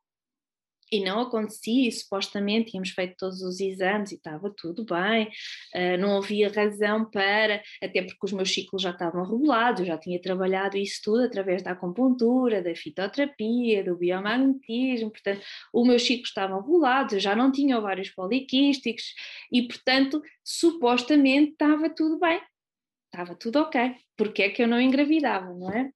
[0.93, 5.27] e não acontecia, e supostamente tínhamos feito todos os exames e estava tudo bem,
[5.75, 9.97] uh, não havia razão para, até porque os meus ciclos já estavam regulados, eu já
[9.97, 15.41] tinha trabalhado isso tudo através da acupuntura, da fitoterapia, do biomagnetismo, portanto,
[15.73, 19.15] os meus ciclos estavam regulados, eu já não tinha ovários poliquísticos
[19.51, 22.39] e, portanto, supostamente estava tudo bem,
[23.07, 25.91] estava tudo ok, porque é que eu não engravidava, não é?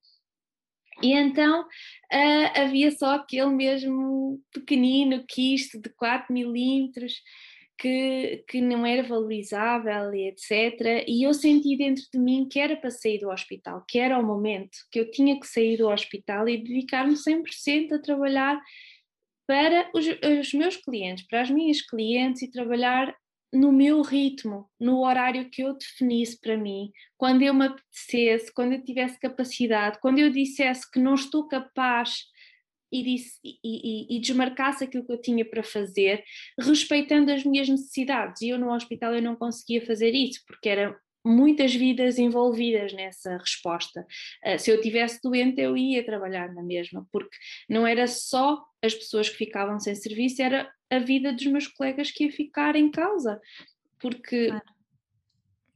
[1.02, 7.14] E então uh, havia só aquele mesmo pequenino quisto de 4 milímetros
[7.78, 11.04] que, que não era valorizável e etc.
[11.06, 14.24] E eu senti dentro de mim que era para sair do hospital, que era o
[14.24, 18.60] momento, que eu tinha que sair do hospital e dedicar-me 100% a trabalhar
[19.46, 20.06] para os,
[20.40, 23.14] os meus clientes, para as minhas clientes e trabalhar
[23.52, 28.72] no meu ritmo, no horário que eu definisse para mim, quando eu me apetecesse, quando
[28.72, 32.24] eu tivesse capacidade, quando eu dissesse que não estou capaz
[32.92, 36.22] e, disse, e, e, e, desmarcasse aquilo que eu tinha para fazer,
[36.58, 38.42] respeitando as minhas necessidades.
[38.42, 43.36] E eu no hospital eu não conseguia fazer isso, porque era muitas vidas envolvidas nessa
[43.36, 44.06] resposta.
[44.44, 47.36] Uh, se eu tivesse doente, eu ia trabalhar na mesma, porque
[47.68, 52.12] não era só as pessoas que ficavam sem serviço, era a vida dos meus colegas
[52.12, 53.40] que ia ficar em causa,
[53.98, 54.64] porque claro.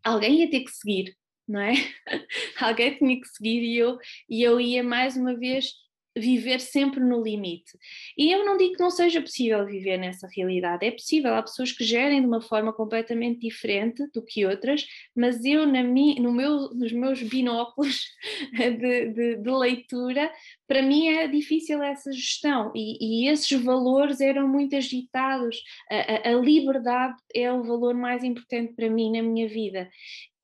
[0.05, 1.17] alguém ia ter que seguir,
[1.49, 1.73] não é?
[2.61, 5.73] alguém tinha que seguir e eu, e eu ia mais uma vez
[6.21, 7.77] viver sempre no limite.
[8.17, 11.73] E eu não digo que não seja possível viver nessa realidade, é possível, há pessoas
[11.73, 16.33] que gerem de uma forma completamente diferente do que outras, mas eu na mi, no
[16.33, 18.05] meu, nos meus binóculos
[18.53, 20.31] de, de, de leitura,
[20.67, 26.33] para mim é difícil essa gestão e, e esses valores eram muito agitados, a, a,
[26.33, 29.91] a liberdade é o valor mais importante para mim na minha vida.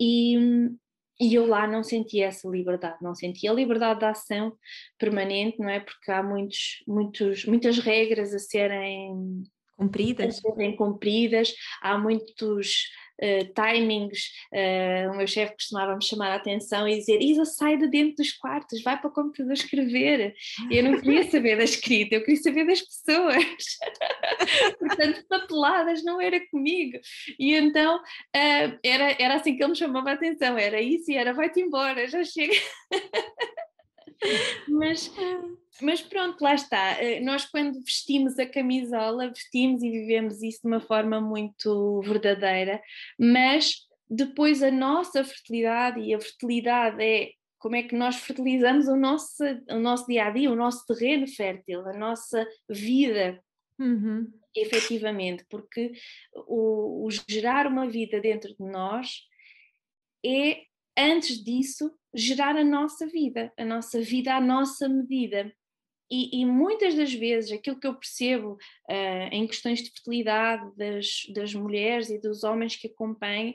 [0.01, 0.71] E,
[1.19, 4.53] e eu lá não sentia essa liberdade, não sentia a liberdade de ação
[4.99, 5.81] permanente, não é?
[5.81, 9.43] Porque há muitos, muitos, muitas regras a serem
[9.77, 12.91] cumpridas, a serem cumpridas há muitos
[13.23, 14.31] uh, timings.
[14.53, 18.17] Uh, o meu chefe costumava me chamar a atenção e dizer: Isa, sai de dentro
[18.17, 20.35] dos quartos, vai para o computador escrever.
[20.71, 23.45] Eu não queria saber da escrita, eu queria saber das pessoas.
[24.79, 26.99] Portanto, papeladas não era comigo.
[27.39, 31.17] E então uh, era, era assim que ele me chamava a atenção: era isso e
[31.17, 32.55] era vai-te embora, já chega.
[34.69, 35.13] mas,
[35.81, 37.03] mas pronto, lá está.
[37.03, 42.81] Eh, nós, quando vestimos a camisola, vestimos e vivemos isso de uma forma muito verdadeira,
[43.19, 48.97] mas depois a nossa fertilidade e a fertilidade é como é que nós fertilizamos o
[48.97, 53.43] nosso, o nosso dia a dia, o nosso terreno fértil, a nossa vida.
[53.79, 54.31] Uhum.
[54.55, 55.93] Efetivamente, porque
[56.33, 59.23] o, o gerar uma vida dentro de nós
[60.25, 60.63] é,
[60.97, 65.53] antes disso, gerar a nossa vida, a nossa vida à nossa medida.
[66.11, 71.27] E, e muitas das vezes aquilo que eu percebo uh, em questões de fertilidade das,
[71.35, 73.55] das mulheres e dos homens que acompanho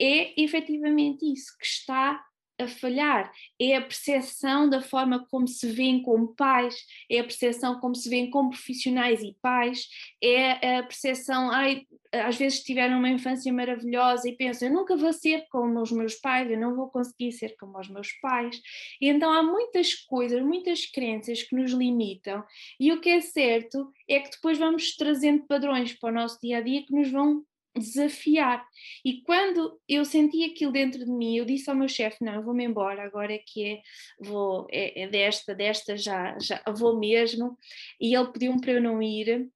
[0.00, 2.22] é efetivamente isso, que está
[2.58, 6.76] a falhar, é a percepção da forma como se vêem como pais,
[7.10, 9.88] é a percepção como se vêem como profissionais e pais,
[10.22, 15.12] é a percepção, ai, às vezes tiveram uma infância maravilhosa e pensam, eu nunca vou
[15.12, 18.60] ser como os meus pais, eu não vou conseguir ser como os meus pais.
[19.00, 22.44] E então há muitas coisas, muitas crenças que nos limitam,
[22.78, 26.58] e o que é certo é que depois vamos trazendo padrões para o nosso dia
[26.58, 27.44] a dia que nos vão
[27.76, 28.64] desafiar.
[29.04, 32.64] E quando eu senti aquilo dentro de mim, eu disse ao meu chefe: Não, vou-me
[32.64, 33.82] embora, agora é que é,
[34.20, 37.58] vou, é, é, desta, desta já, já vou mesmo.
[38.00, 39.48] E ele pediu-me para eu não ir,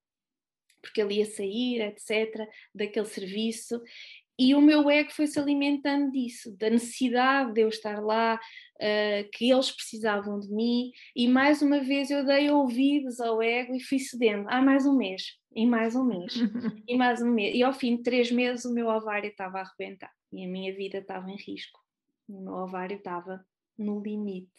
[0.81, 3.81] porque ele ia sair, etc., daquele serviço.
[4.39, 9.29] E o meu ego foi se alimentando disso, da necessidade de eu estar lá, uh,
[9.33, 13.83] que eles precisavam de mim, e mais uma vez eu dei ouvidos ao ego e
[13.83, 14.47] fui cedendo.
[14.47, 16.33] Há mais um mês, e mais um mês,
[16.87, 17.55] e mais um mês.
[17.55, 20.73] E ao fim de três meses o meu ovário estava a arrebentar e a minha
[20.73, 21.79] vida estava em risco.
[22.27, 23.43] O meu ovário estava
[23.77, 24.51] no limite.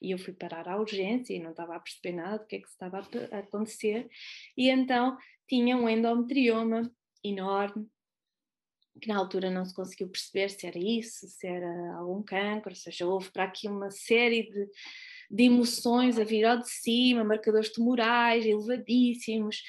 [0.00, 2.60] E eu fui parar à urgência e não estava a perceber nada do que é
[2.60, 4.08] que estava a acontecer.
[4.56, 6.90] E então tinha um endometrioma
[7.22, 7.86] enorme,
[9.00, 12.76] que na altura não se conseguiu perceber se era isso, se era algum cancro, ou
[12.76, 14.68] seja, houve para aqui uma série de,
[15.30, 19.62] de emoções a vir ao de cima, marcadores tumorais elevadíssimos,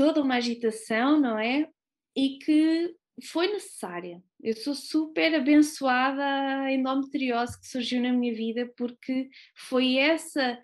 [0.00, 1.68] toda uma agitação, não é?
[2.16, 4.24] E que foi necessária.
[4.42, 10.58] Eu sou super abençoada a endometriose que surgiu na minha vida porque foi essa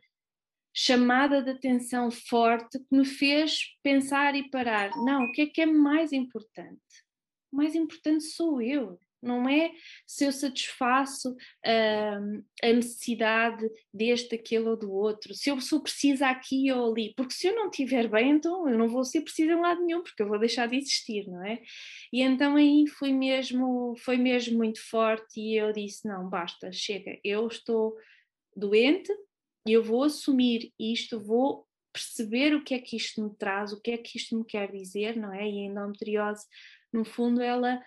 [0.74, 4.89] chamada de atenção forte que me fez pensar e parar.
[5.05, 6.80] Não, o que é que é mais importante?
[7.53, 9.73] O mais importante sou eu não é
[10.07, 16.29] se eu satisfaço uh, a necessidade deste, daquele ou do outro, se eu sou precisa
[16.29, 19.53] aqui ou ali, porque se eu não estiver bem, então eu não vou ser precisa
[19.53, 21.61] em lado nenhum, porque eu vou deixar de existir, não é?
[22.12, 27.19] E então aí foi mesmo, foi mesmo muito forte e eu disse, não, basta, chega,
[27.25, 27.97] eu estou
[28.55, 29.12] doente
[29.67, 33.81] e eu vou assumir isto, vou perceber o que é que isto me traz, o
[33.81, 35.49] que é que isto me quer dizer, não é?
[35.49, 36.45] E a endometriose,
[36.93, 37.83] no fundo, ela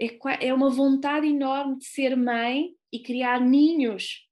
[0.00, 4.26] é, é uma vontade enorme de ser mãe e criar ninhos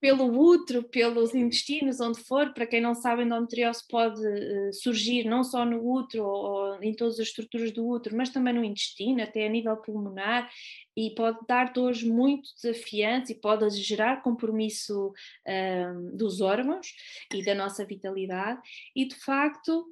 [0.00, 2.52] pelo útero, pelos intestinos, onde for.
[2.54, 7.14] Para quem não sabe, endometriose pode uh, surgir não só no útero ou em todas
[7.14, 10.48] as estruturas do útero, mas também no intestino, até a nível pulmonar,
[10.96, 15.12] e pode dar dores muito desafiantes e pode gerar compromisso
[15.46, 16.88] um, dos órgãos
[17.34, 18.60] e da nossa vitalidade.
[18.94, 19.84] E de facto,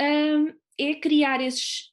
[0.00, 1.91] um, é criar esses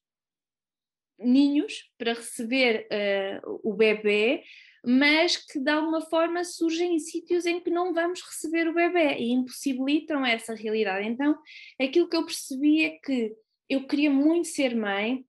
[1.20, 4.44] ninhos para receber uh, o bebê,
[4.86, 9.18] mas que de alguma forma surgem em sítios em que não vamos receber o bebê
[9.18, 11.08] e impossibilitam essa realidade.
[11.08, 11.38] Então,
[11.80, 13.34] aquilo que eu percebi é que
[13.70, 15.26] eu queria muito ser mãe,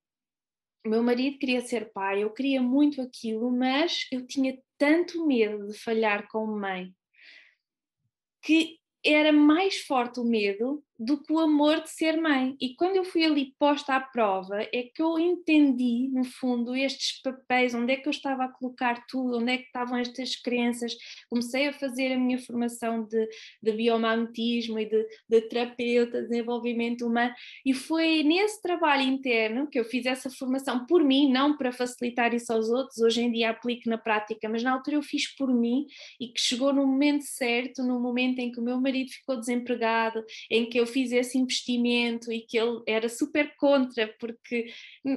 [0.87, 5.77] meu marido queria ser pai, eu queria muito aquilo, mas eu tinha tanto medo de
[5.79, 6.95] falhar como mãe
[8.43, 12.55] que era mais forte o medo do que o amor de ser mãe.
[12.61, 17.23] E quando eu fui ali posta à prova, é que eu entendi, no fundo, estes
[17.23, 20.95] papéis, onde é que eu estava a colocar tudo, onde é que estavam estas crenças.
[21.31, 23.27] Comecei a fazer a minha formação de,
[23.63, 27.33] de biomagnetismo e de, de terapeuta, de desenvolvimento humano,
[27.65, 32.35] e foi nesse trabalho interno que eu fiz essa formação por mim, não para facilitar
[32.35, 35.51] isso aos outros, hoje em dia aplico na prática, mas na altura eu fiz por
[35.53, 35.87] mim
[36.21, 40.23] e que chegou no momento certo, no momento em que o meu marido ficou desempregado,
[40.51, 44.73] em que eu fiz esse investimento e que ele era super contra, porque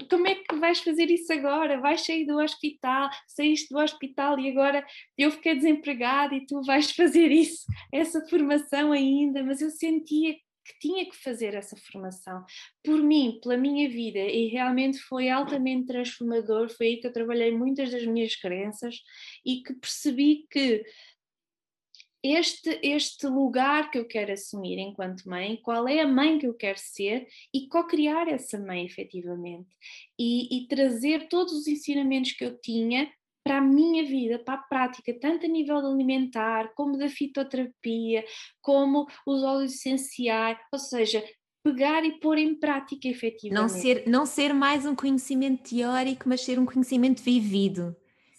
[0.10, 1.80] como é que vais fazer isso agora?
[1.80, 4.86] Vais sair do hospital, saíste do hospital e agora
[5.18, 10.80] eu fiquei desempregada e tu vais fazer isso, essa formação ainda, mas eu sentia que
[10.80, 12.44] tinha que fazer essa formação
[12.84, 16.70] por mim, pela minha vida, e realmente foi altamente transformador.
[16.70, 18.96] Foi aí que eu trabalhei muitas das minhas crenças
[19.46, 20.84] e que percebi que
[22.24, 26.54] este, este lugar que eu quero assumir enquanto mãe, qual é a mãe que eu
[26.54, 29.76] quero ser e co-criar essa mãe efetivamente
[30.18, 33.12] e, e trazer todos os ensinamentos que eu tinha
[33.44, 38.24] para a minha vida, para a prática, tanto a nível alimentar, como da fitoterapia,
[38.62, 41.22] como os óleos essenciais, ou seja,
[41.62, 43.62] pegar e pôr em prática efetivamente.
[43.62, 47.94] Não ser, não ser mais um conhecimento teórico, mas ser um conhecimento vivido.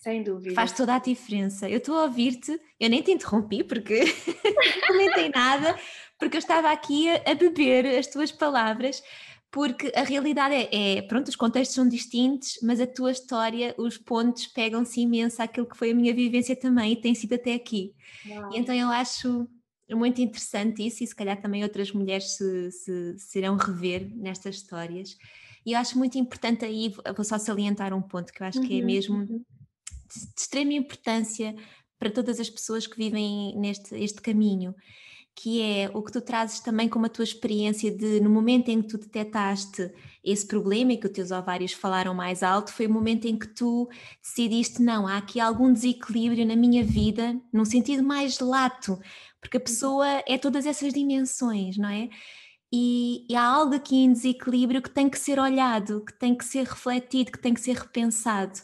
[0.05, 0.55] Sem dúvida.
[0.55, 1.67] Faz toda a diferença.
[1.67, 4.01] Eu estou a ouvir-te, eu nem te interrompi porque
[4.87, 5.75] comentei nada,
[6.19, 9.03] porque eu estava aqui a, beber as tuas palavras,
[9.51, 13.97] porque a realidade é, é, pronto, os contextos são distintos, mas a tua história, os
[13.97, 17.95] pontos pegam-se imenso àquilo que foi a minha vivência também e tem sido até aqui.
[18.53, 19.49] Então eu acho
[19.91, 24.57] muito interessante isso e se calhar também outras mulheres se, se, se irão rever nestas
[24.57, 25.17] histórias.
[25.65, 28.75] E eu acho muito importante aí, vou só salientar um ponto que eu acho que
[28.75, 29.43] é uhum, mesmo uhum
[30.19, 31.55] de extrema importância
[31.99, 34.75] para todas as pessoas que vivem neste este caminho,
[35.37, 38.81] que é o que tu trazes também como a tua experiência de no momento em
[38.81, 39.91] que tu detectaste
[40.23, 43.49] esse problema e que os teus ovários falaram mais alto, foi o momento em que
[43.49, 43.89] tu
[44.23, 48.99] decidiste, não, há aqui algum desequilíbrio na minha vida, num sentido mais lato,
[49.41, 49.65] porque a uhum.
[49.65, 52.09] pessoa é todas essas dimensões, não é?
[52.73, 56.45] E, e, há algo aqui em desequilíbrio que tem que ser olhado, que tem que
[56.45, 58.59] ser refletido, que tem que ser repensado.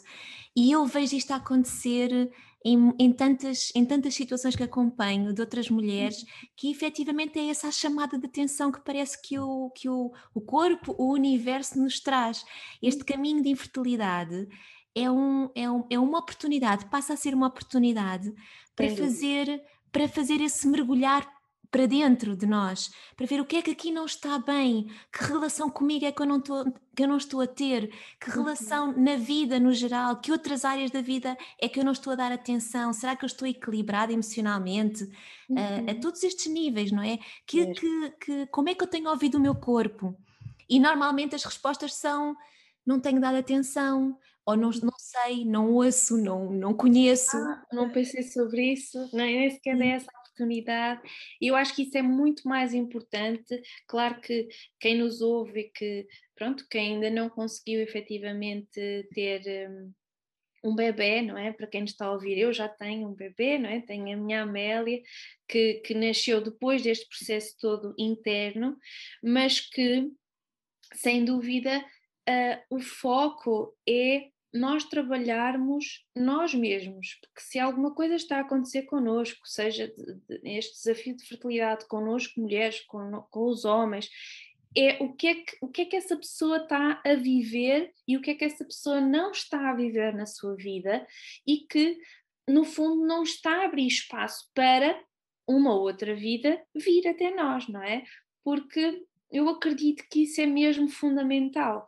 [0.55, 2.29] E eu vejo isto acontecer
[2.63, 6.27] em, em, tantas, em tantas situações que acompanho de outras mulheres, uhum.
[6.55, 10.95] que efetivamente é essa chamada de atenção que parece que o, que o, o corpo,
[10.97, 12.45] o universo nos traz.
[12.81, 13.05] Este uhum.
[13.05, 14.47] caminho de infertilidade
[14.95, 18.31] é, um, é, um, é uma oportunidade, passa a ser uma oportunidade
[18.75, 21.27] para fazer, para fazer esse mergulhar
[21.71, 25.23] para dentro de nós, para ver o que é que aqui não está bem, que
[25.23, 27.87] relação comigo é que eu não estou, que eu não estou a ter,
[28.19, 28.43] que uhum.
[28.43, 29.01] relação uhum.
[29.01, 32.17] na vida no geral, que outras áreas da vida é que eu não estou a
[32.17, 35.09] dar atenção, será que eu estou equilibrada emocionalmente,
[35.49, 35.57] uhum.
[35.57, 37.17] a, a, todos estes níveis, não é?
[37.47, 40.13] Que, que, que, como é que eu tenho ouvido o meu corpo?
[40.69, 42.35] E normalmente as respostas são
[42.85, 47.37] não tenho dado atenção, ou não, não sei, não ouço, não, não conheço.
[47.37, 51.01] Ah, não pensei sobre isso, nem sequer dei essa oportunidade.
[51.39, 53.61] Eu acho que isso é muito mais importante.
[53.87, 54.47] Claro que
[54.79, 59.69] quem nos ouve e que, pronto, quem ainda não conseguiu efetivamente ter.
[59.69, 59.93] Um,
[60.63, 61.51] um bebê, não é?
[61.51, 63.81] Para quem nos está a ouvir, eu já tenho um bebê, não é?
[63.81, 65.01] Tenho a minha Amélia,
[65.47, 68.77] que, que nasceu depois deste processo todo interno,
[69.23, 70.07] mas que,
[70.93, 71.83] sem dúvida,
[72.29, 78.83] uh, o foco é nós trabalharmos nós mesmos, porque se alguma coisa está a acontecer
[78.83, 79.93] connosco, seja
[80.43, 84.09] este desafio de fertilidade connosco, mulheres, com, com os homens,
[84.75, 88.17] é o que é que, o que é que essa pessoa está a viver e
[88.17, 91.05] o que é que essa pessoa não está a viver na sua vida
[91.45, 91.97] e que,
[92.47, 95.01] no fundo, não está a abrir espaço para
[95.47, 98.03] uma outra vida vir até nós, não é?
[98.43, 101.87] Porque eu acredito que isso é mesmo fundamental,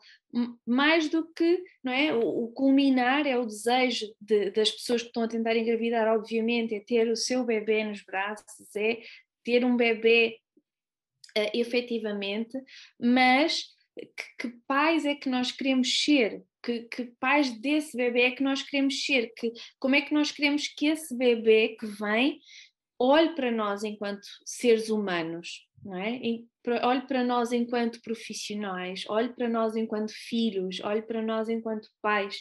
[0.65, 5.07] mais do que não é, o, o culminar é o desejo de, das pessoas que
[5.07, 9.01] estão a tentar engravidar, obviamente, é ter o seu bebê nos braços, é
[9.43, 10.39] ter um bebê
[11.37, 12.57] uh, efetivamente,
[12.99, 13.65] mas
[13.95, 16.43] que, que, pais é que nós queremos ser?
[16.63, 19.31] Que, que, pais desse bebê é que nós queremos ser?
[19.37, 22.39] Que, como é que nós queremos que esse bebê que vem
[22.97, 25.67] olhe para nós enquanto seres humanos?
[25.83, 26.19] não é?
[26.83, 32.37] Olhe para nós enquanto profissionais, olhe para nós enquanto filhos, olhe para nós enquanto pais.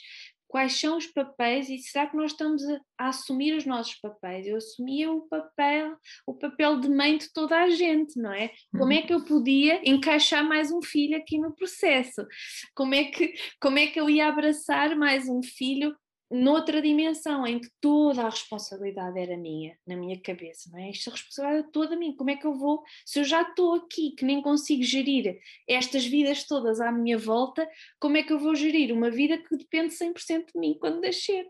[0.47, 4.47] Quais são os papéis e será que nós estamos a, a assumir os nossos papéis?
[4.47, 5.97] Eu assumia o papel,
[6.27, 8.51] o papel de mãe de toda a gente, não é?
[8.77, 12.27] Como é que eu podia encaixar mais um filho aqui no processo?
[12.75, 15.97] Como é que, como é que eu ia abraçar mais um filho
[16.33, 20.89] noutra dimensão em que toda a responsabilidade era minha, na minha cabeça, não é?
[20.89, 24.13] Esta responsabilidade é toda minha, como é que eu vou, se eu já estou aqui,
[24.13, 27.69] que nem consigo gerir estas vidas todas à minha volta,
[28.01, 31.47] como é que eu vou gerir uma vida que depende 100% de mim quando nascer?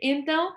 [0.00, 0.54] Então,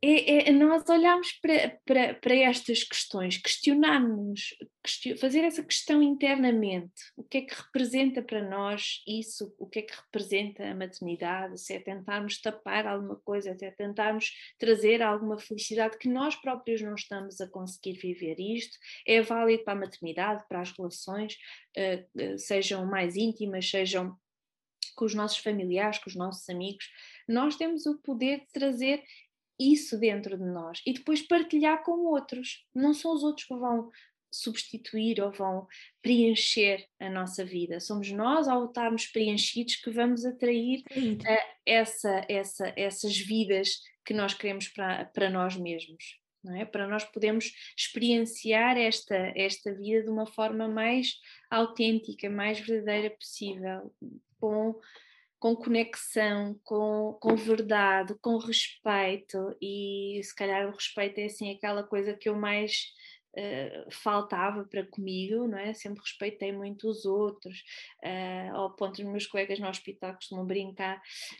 [0.00, 6.92] é, é, nós olharmos para, para, para estas questões, questionarmos, question, fazer essa questão internamente,
[7.16, 11.60] o que é que representa para nós isso, o que é que representa a maternidade,
[11.60, 16.80] se é tentarmos tapar alguma coisa, se é tentarmos trazer alguma felicidade que nós próprios
[16.80, 18.38] não estamos a conseguir viver.
[18.38, 21.34] isto é válido para a maternidade, para as relações,
[21.76, 24.16] uh, sejam mais íntimas, sejam
[24.94, 26.84] com os nossos familiares, com os nossos amigos,
[27.28, 29.02] nós temos o poder de trazer
[29.58, 32.64] isso dentro de nós e depois partilhar com outros.
[32.74, 33.90] Não são os outros que vão
[34.30, 35.66] substituir ou vão
[36.02, 37.80] preencher a nossa vida.
[37.80, 44.34] Somos nós, ao estarmos preenchidos, que vamos atrair uh, essa, essa, essas vidas que nós
[44.34, 46.18] queremos para, para nós mesmos.
[46.44, 46.64] Não é?
[46.64, 51.14] Para nós podermos experienciar esta, esta vida de uma forma mais
[51.50, 53.92] autêntica, mais verdadeira possível,
[54.38, 54.78] com
[55.38, 61.82] com conexão, com, com verdade, com respeito, e se calhar o respeito é assim aquela
[61.82, 62.92] coisa que eu mais
[63.36, 65.72] uh, faltava para comigo, não é?
[65.74, 67.62] Sempre respeitei muito os outros,
[68.04, 70.96] uh, ao ponto dos meus colegas no hospital costumam brincar,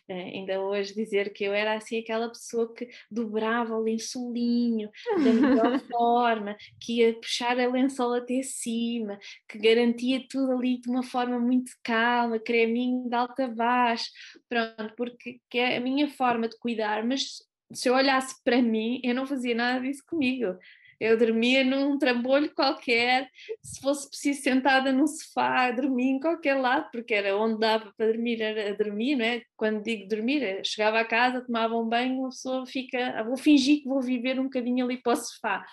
[0.09, 5.33] uh, ainda hoje dizer que eu era assim aquela pessoa que dobrava o lençolinho da
[5.33, 9.19] melhor forma, que ia puxar a lençola até cima,
[9.49, 14.11] que garantia tudo ali de uma forma muito calma, creminho de alta a baixo,
[14.49, 19.01] pronto, porque que é a minha forma de cuidar, mas se eu olhasse para mim,
[19.05, 20.57] eu não fazia nada disso comigo
[21.01, 23.29] Eu dormia num trambolho qualquer,
[23.63, 28.07] se fosse preciso sentada num sofá, dormia em qualquer lado, porque era onde dava para
[28.07, 29.43] dormir, era dormir, não é?
[29.57, 33.83] Quando digo dormir, é, chegava a casa, tomava um banho, a pessoa fica, vou fingir
[33.83, 35.65] que vou viver um bocadinho ali para o sofá.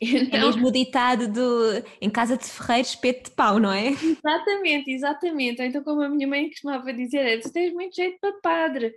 [0.00, 3.88] Então, é mesmo o ditado do em casa de ferreiro, espeto de pau, não é?
[3.88, 5.62] Exatamente, exatamente.
[5.62, 8.94] Então, como a minha mãe costumava dizer, é, tu tens muito jeito para padre,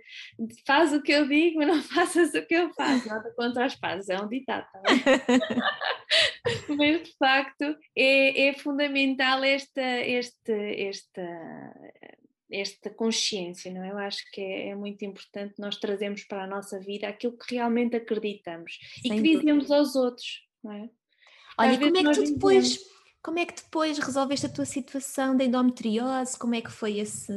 [0.66, 3.74] faz o que eu digo, mas não faças o que eu faço, nada contra os
[3.74, 4.80] padres, é um ditado, tá
[6.68, 11.72] mas de facto é, é fundamental esta, esta, esta,
[12.50, 13.90] esta consciência, não é?
[13.90, 17.54] Eu acho que é, é, muito importante nós trazermos para a nossa vida aquilo que
[17.54, 20.90] realmente acreditamos Sem e que dizemos aos outros não é?
[21.58, 22.78] Olha, como é que tu depois
[23.22, 26.38] como é que depois resolveste a tua situação da endometriose?
[26.38, 27.30] Como é que foi esse.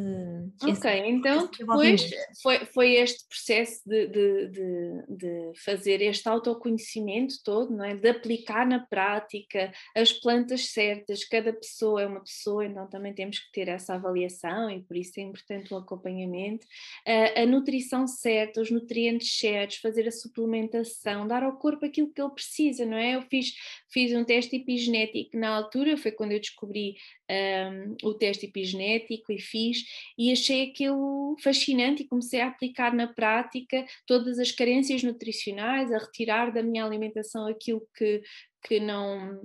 [0.62, 2.10] Ok, esse, então esse depois
[2.42, 7.96] foi, foi este processo de, de, de, de, fazer este autoconhecimento todo, não é?
[7.96, 13.40] de aplicar na prática as plantas certas, cada pessoa é uma pessoa, então também temos
[13.40, 16.66] que ter essa avaliação e por isso é importante o acompanhamento.
[17.06, 22.22] A, a nutrição certa, os nutrientes certos, fazer a suplementação, dar ao corpo aquilo que
[22.22, 23.16] ele precisa, não é?
[23.16, 23.54] Eu fiz,
[23.92, 26.96] fiz um teste epigenético na altura altura, foi quando eu descobri
[27.30, 29.78] um, o teste epigenético e fiz,
[30.18, 35.98] e achei aquilo fascinante e comecei a aplicar na prática todas as carências nutricionais, a
[35.98, 38.22] retirar da minha alimentação aquilo que,
[38.64, 39.42] que não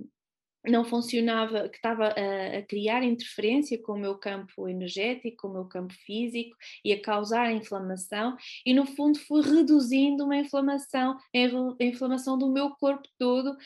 [0.71, 5.53] não funcionava, que estava a, a, criar interferência com o meu campo energético, com o
[5.53, 11.85] meu campo físico e a causar inflamação, e no fundo fui reduzindo uma inflamação, a
[11.85, 13.57] inflamação do meu corpo todo,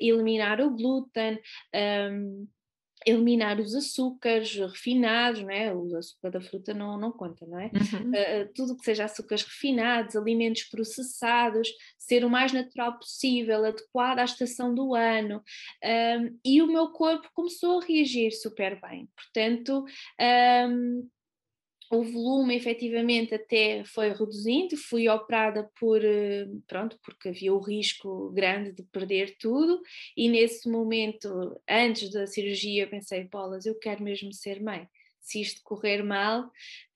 [0.00, 1.38] eliminar o glúten.
[1.74, 2.46] Um,
[3.06, 5.74] eliminar os açúcares refinados, não é?
[5.74, 7.66] O açúcar da fruta não, não conta, não é?
[7.66, 8.10] Uhum.
[8.10, 14.24] Uh, tudo que seja açúcares refinados, alimentos processados, ser o mais natural possível, adequado à
[14.24, 15.42] estação do ano.
[15.84, 19.08] Um, e o meu corpo começou a reagir super bem.
[19.16, 19.84] Portanto,
[20.68, 21.08] um,
[21.90, 28.30] o volume efetivamente até foi reduzindo, fui operada por, eh, pronto, porque havia o risco
[28.30, 29.82] grande de perder tudo
[30.16, 34.86] e nesse momento, antes da cirurgia, pensei, bolas, eu quero mesmo ser mãe,
[35.20, 36.48] se isto correr mal,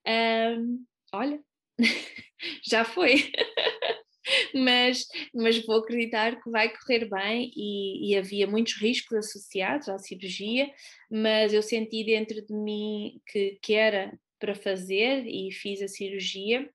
[0.06, 1.42] hum, olha,
[2.64, 3.32] já foi.
[4.54, 9.98] mas, mas vou acreditar que vai correr bem e, e, havia muitos riscos associados à
[9.98, 10.70] cirurgia,
[11.10, 16.70] mas eu senti dentro de mim que, que era para fazer e fiz a cirurgia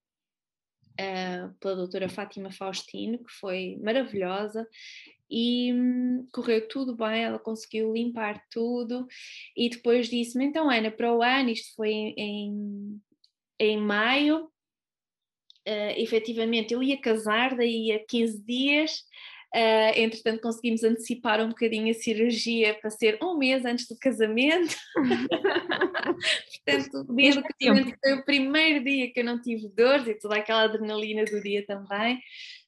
[0.99, 4.67] uh, pela doutora Fátima Faustino, que foi maravilhosa
[5.30, 9.05] e hum, correu tudo bem, ela conseguiu limpar tudo
[9.55, 12.99] e depois disse-me, então Ana, para o ano, isto foi em,
[13.59, 19.03] em maio, uh, efetivamente eu ia casar daí a 15 dias
[19.56, 24.76] Uh, entretanto, conseguimos antecipar um bocadinho a cirurgia para ser um mês antes do casamento.
[26.66, 30.14] Portanto, o dia do casamento foi o primeiro dia que eu não tive dores e
[30.14, 32.20] toda aquela adrenalina do dia também.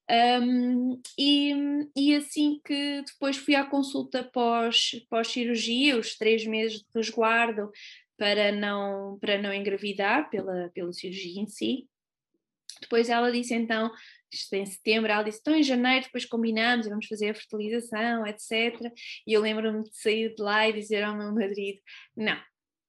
[0.10, 1.54] Um, e,
[1.96, 7.72] e, assim que depois fui à consulta pós, pós-cirurgia, os três meses de resguardo
[8.18, 11.88] para não, para não engravidar pela, pela cirurgia em si.
[12.82, 13.92] Depois ela disse então
[14.32, 18.26] isto em setembro, ela disse, então em janeiro depois combinamos e vamos fazer a fertilização,
[18.26, 18.92] etc.
[19.28, 21.80] E eu lembro-me de sair de lá e dizer ao meu marido,
[22.16, 22.40] não,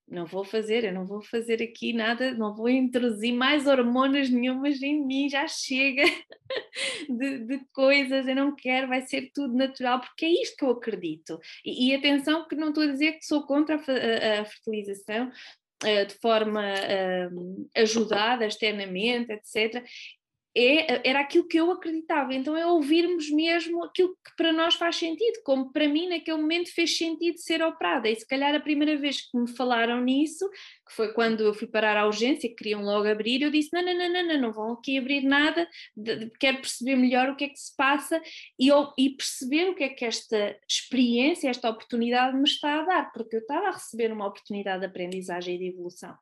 [0.09, 4.83] não vou fazer, eu não vou fazer aqui nada, não vou introduzir mais hormonas nenhumas
[4.83, 6.03] em mim, já chega
[7.09, 10.71] de, de, coisas, eu não quero, vai ser tudo natural, porque é isto que eu
[10.71, 11.41] acredito.
[11.65, 15.31] E, e atenção que não estou a dizer que sou contra a, a, a fertilização,
[15.85, 16.63] eh, de forma
[17.33, 19.83] um, ajudada externamente, etc
[20.55, 24.97] é, era aquilo que eu acreditava, então é ouvirmos mesmo aquilo que para nós faz
[24.97, 28.97] sentido, como para mim naquele momento fez sentido ser operada, e se calhar a primeira
[28.97, 30.49] vez que me falaram nisso,
[30.93, 33.83] que foi quando eu fui parar à urgência, que queriam logo abrir, eu disse, não,
[33.83, 35.67] não, não, não, não, não vão aqui abrir nada,
[36.39, 38.21] quero perceber melhor o que é que se passa
[38.59, 38.69] e,
[38.99, 43.37] e perceber o que é que esta experiência, esta oportunidade me está a dar, porque
[43.37, 46.15] eu estava a receber uma oportunidade de aprendizagem e de evolução.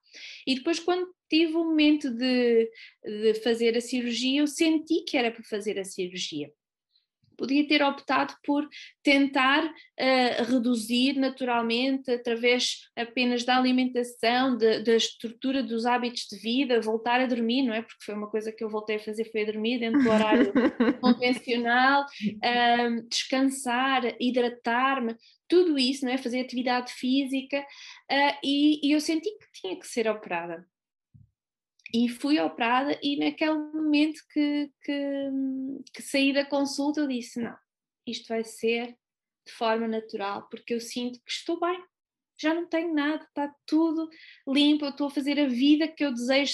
[0.46, 2.70] E depois quando tive o momento de,
[3.04, 6.50] de fazer a cirurgia, eu senti que era para fazer a cirurgia
[7.40, 8.68] podia ter optado por
[9.02, 16.82] tentar uh, reduzir naturalmente através apenas da alimentação, de, da estrutura dos hábitos de vida,
[16.82, 17.80] voltar a dormir, não é?
[17.80, 20.52] Porque foi uma coisa que eu voltei a fazer, foi a dormir dentro do horário
[21.00, 25.16] convencional, uh, descansar, hidratar-me,
[25.48, 26.18] tudo isso, não é?
[26.18, 30.66] Fazer atividade física uh, e, e eu senti que tinha que ser operada
[31.92, 35.30] e fui operada e naquele momento que, que,
[35.92, 37.56] que, saí da consulta eu disse, não,
[38.06, 38.96] isto vai ser
[39.46, 41.82] de forma natural, porque eu sinto que estou bem,
[42.40, 44.08] já não tenho nada, está tudo
[44.48, 46.52] limpo, eu estou a fazer a vida que eu desejo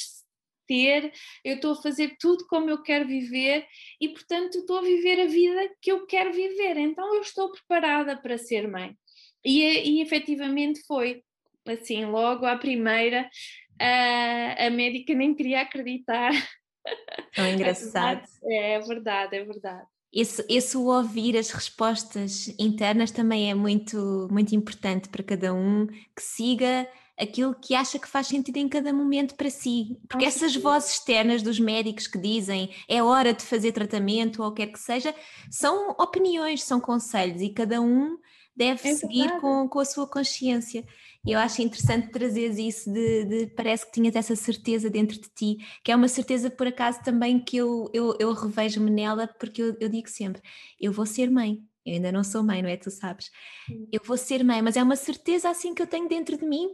[0.66, 1.12] ter,
[1.44, 3.66] eu estou a fazer tudo como eu quero viver
[4.00, 6.76] e, portanto, estou a viver a vida que eu quero viver.
[6.76, 8.96] Então, eu estou preparada para ser mãe.
[9.44, 11.22] E, e efetivamente foi
[11.64, 13.28] assim, logo à primeira,
[13.78, 16.32] a, médica nem queria acreditar.
[17.34, 18.22] Tão engraçado.
[18.44, 19.86] É, é verdade, é verdade.
[20.12, 26.22] Esse, esse ouvir as respostas internas também é muito, muito importante para cada um que
[26.22, 29.98] siga aquilo que acha que faz sentido em cada momento para si.
[30.08, 34.52] Porque essas vozes externas dos médicos que dizem é hora de fazer tratamento ou o
[34.52, 35.14] que quer que seja,
[35.50, 38.18] são opiniões, são conselhos e cada um
[38.54, 40.84] deve é seguir com, com a sua consciência.
[41.26, 45.56] Eu acho interessante trazer isso de, de, parece que tinhas essa certeza dentro de ti,
[45.82, 49.76] que é uma certeza por acaso também que eu, eu, eu revejo-me nela, porque eu,
[49.80, 50.40] eu digo sempre,
[50.80, 52.76] eu vou ser mãe, eu ainda não sou mãe, não é?
[52.76, 53.30] Tu sabes?
[53.90, 56.70] Eu vou ser mãe, mas é uma certeza assim que eu tenho dentro de mim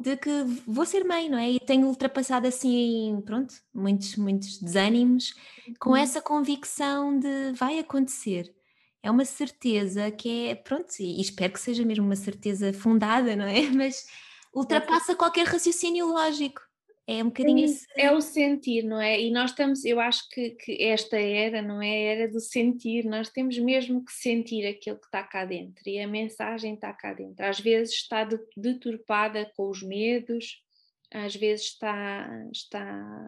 [0.00, 0.30] de que
[0.66, 1.50] vou ser mãe, não é?
[1.50, 5.34] E tenho ultrapassado assim, pronto, muitos, muitos desânimos
[5.80, 5.96] com uhum.
[5.96, 8.54] essa convicção de vai acontecer
[9.02, 13.46] é uma certeza que é, pronto, e espero que seja mesmo uma certeza fundada, não
[13.46, 13.62] é?
[13.70, 14.06] Mas
[14.54, 16.62] ultrapassa qualquer raciocínio lógico.
[17.06, 17.86] É um bocadinho esse...
[17.96, 19.18] É o sentir, não é?
[19.18, 21.88] E nós estamos, eu acho que, que esta era, não é?
[21.88, 25.98] A era do sentir, nós temos mesmo que sentir aquilo que está cá dentro e
[25.98, 27.46] a mensagem está cá dentro.
[27.46, 30.62] Às vezes está deturpada com os medos,
[31.10, 33.26] às vezes está, está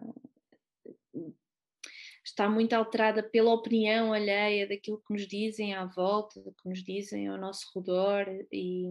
[2.31, 6.83] está muito alterada pela opinião alheia daquilo que nos dizem à volta, do que nos
[6.83, 8.85] dizem ao nosso redor e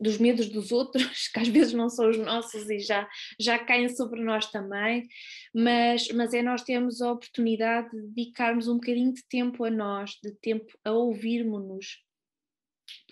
[0.00, 3.08] dos medos dos outros, que às vezes não são os nossos e já,
[3.38, 5.06] já caem sobre nós também,
[5.54, 10.12] mas, mas é nós termos a oportunidade de dedicarmos um bocadinho de tempo a nós,
[10.22, 11.98] de tempo a ouvirmos-nos,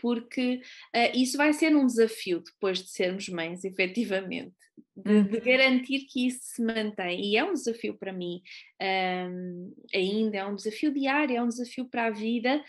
[0.01, 0.61] porque
[0.95, 4.55] uh, isso vai ser um desafio depois de sermos mães, efetivamente
[4.97, 5.45] de, de, uhum.
[5.45, 7.25] garantir que isso se mantém.
[7.25, 8.43] E é um desafio para mim,
[8.81, 12.63] um, ainda, é um desafio diário, é um desafio para a vida,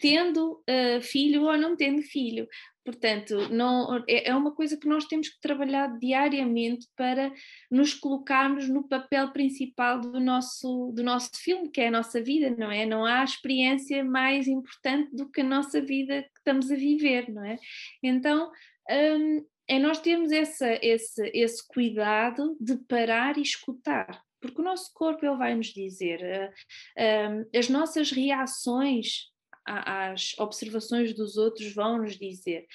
[0.00, 2.46] tendo uh, filho ou não tendo filho.
[2.88, 7.30] Portanto, não, é, é uma coisa que nós temos que trabalhar diariamente para
[7.70, 12.48] nos colocarmos no papel principal do nosso, do nosso filme, que é a nossa vida,
[12.56, 12.86] não é?
[12.86, 17.44] Não há experiência mais importante do que a nossa vida que estamos a viver, não
[17.44, 17.58] é?
[18.02, 18.50] Então,
[18.90, 24.90] um, é nós termos essa, esse, esse cuidado de parar e escutar, porque o nosso
[24.94, 29.28] corpo ele vai nos dizer, uh, uh, as nossas reações
[29.68, 32.66] às observações dos outros vão nos dizer.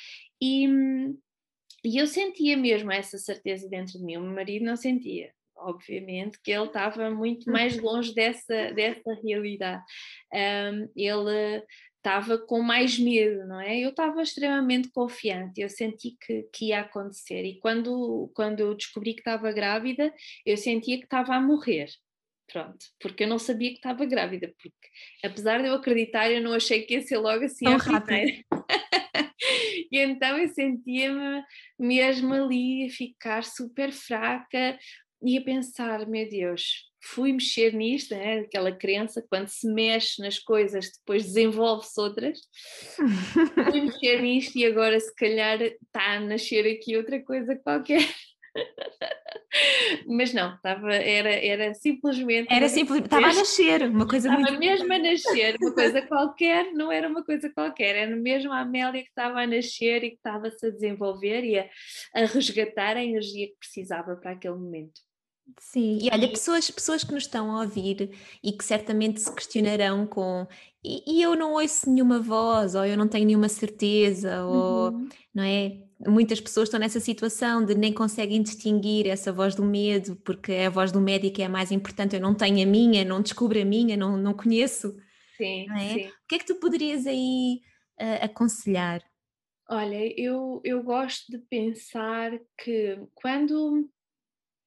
[0.41, 0.67] E,
[1.83, 6.39] e eu sentia mesmo essa certeza dentro de mim, o meu marido não sentia obviamente
[6.43, 9.83] que ele estava muito mais longe dessa, dessa realidade.
[10.33, 11.63] Um, ele
[11.97, 13.79] estava com mais medo, não é?
[13.79, 19.13] Eu estava extremamente confiante, eu senti que, que ia acontecer e quando, quando eu descobri
[19.13, 20.13] que estava grávida,
[20.45, 21.87] eu sentia que estava a morrer.
[22.53, 24.87] Pronto, porque eu não sabia que estava grávida, porque
[25.25, 28.43] apesar de eu acreditar, eu não achei que ia ser logo assim Tão a rápido.
[29.91, 31.43] e então eu sentia-me
[31.79, 34.77] mesmo ali a ficar super fraca
[35.23, 38.41] e a pensar, meu Deus, fui mexer nisto, né?
[38.41, 42.39] aquela crença, quando se mexe nas coisas, depois desenvolve-se outras.
[43.71, 48.07] fui mexer nisto e agora, se calhar, está a nascer aqui outra coisa qualquer.
[50.07, 52.51] Mas não, estava, era, era simplesmente.
[52.51, 54.59] Era simplesmente, estava a nascer, uma coisa estava muito.
[54.59, 59.03] mesmo a nascer, uma coisa qualquer, não era uma coisa qualquer, era mesmo a Amélia
[59.03, 61.69] que estava a nascer e que estava-se a desenvolver e a,
[62.15, 65.01] a resgatar a energia que precisava para aquele momento.
[65.59, 70.07] Sim, e olha, pessoas, pessoas que nos estão a ouvir e que certamente se questionarão
[70.07, 70.47] com
[70.83, 75.09] e, e eu não ouço nenhuma voz, ou eu não tenho nenhuma certeza, ou uhum.
[75.33, 75.77] não é?
[76.07, 80.65] Muitas pessoas estão nessa situação de nem conseguem distinguir essa voz do medo, porque é
[80.65, 83.61] a voz do médico é a mais importante, eu não tenho a minha, não descubro
[83.61, 84.95] a minha, não, não conheço.
[85.37, 85.93] Sim, não é?
[85.93, 86.07] sim.
[86.07, 87.61] O que é que tu poderias aí
[87.99, 89.01] uh, aconselhar?
[89.69, 93.89] Olha, eu, eu gosto de pensar que quando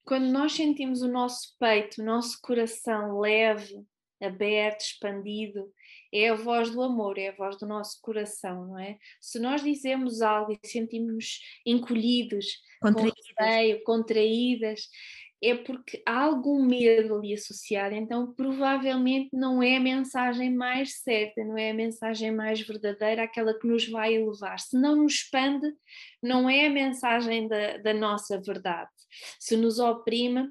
[0.07, 3.85] quando nós sentimos o nosso peito, o nosso coração leve,
[4.23, 5.69] aberto, expandido,
[6.19, 8.99] é a voz do amor, é a voz do nosso coração, não é?
[9.21, 12.47] Se nós dizemos algo e sentimos encolhidos,
[12.81, 14.89] contraídas, contraídas
[15.43, 21.45] é porque há algum medo ali associado, então provavelmente não é a mensagem mais certa,
[21.45, 24.59] não é a mensagem mais verdadeira, aquela que nos vai elevar.
[24.59, 25.71] Se não nos expande,
[26.23, 28.91] não é a mensagem da, da nossa verdade.
[29.39, 30.49] Se nos oprime,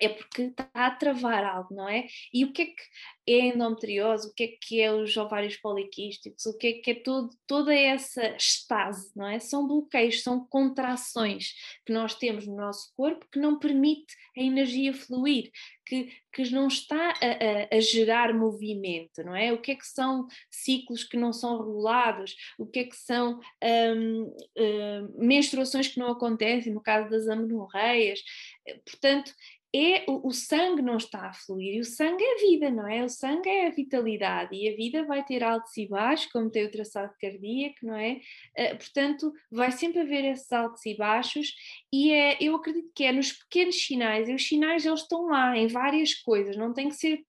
[0.00, 2.06] é porque está a travar algo, não é?
[2.32, 2.82] E o que é que
[3.28, 6.94] é endometriose, o que é que é os ovários poliquísticos, o que é que é
[6.94, 9.38] todo, toda essa estase, não é?
[9.40, 14.94] São bloqueios, são contrações que nós temos no nosso corpo que não permite a energia
[14.94, 15.50] fluir,
[15.84, 19.52] que, que não está a, a, a gerar movimento, não é?
[19.52, 23.40] O que é que são ciclos que não são regulados, o que é que são
[23.62, 28.20] hum, hum, menstruações que não acontecem, no caso das amenorreias,
[28.84, 29.32] portanto,
[29.76, 33.04] é o, o, sangue não está a fluir e o sangue é vida, não é?
[33.04, 36.64] O sangue é a vitalidade e a vida vai ter altos e baixos, como tem
[36.64, 38.20] o traçado cardíaco, não é?
[38.58, 41.52] Uh, portanto, vai sempre haver esses altos e baixos
[41.92, 45.56] e é, eu acredito que é nos pequenos sinais, e os sinais eles estão lá
[45.56, 47.20] em várias coisas, não tem que ser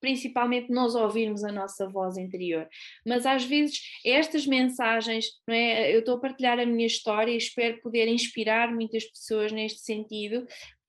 [0.00, 2.68] principalmente nós ouvirmos a nossa voz interior.
[3.06, 5.94] Mas às vezes estas mensagens, não é?
[5.94, 10.46] Eu estou a partilhar a minha história e espero poder inspirar muitas pessoas neste sentido,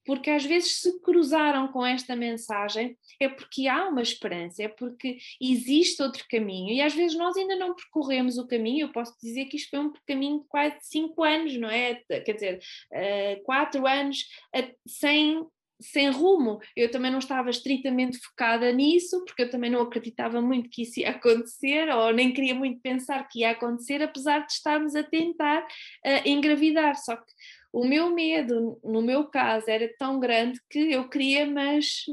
[0.10, 5.20] porque às vezes se cruzaram com esta mensagem é porque há uma esperança, é porque
[5.39, 8.88] existe outro caminho e às vezes nós ainda não percorremos o caminho.
[8.88, 12.01] Eu posso dizer que isto foi um caminho de quase cinco anos, não é?
[12.26, 12.60] Quer dizer,
[12.91, 14.22] uh, quatro anos
[14.55, 15.45] uh, sem
[15.82, 16.60] sem rumo.
[16.76, 20.99] Eu também não estava estritamente focada nisso, porque eu também não acreditava muito que isso
[20.99, 25.62] ia acontecer, ou nem queria muito pensar que ia acontecer, apesar de estarmos a tentar
[25.62, 26.95] uh, engravidar.
[26.97, 27.32] Só que
[27.72, 32.05] o meu medo, no meu caso, era tão grande que eu queria, mas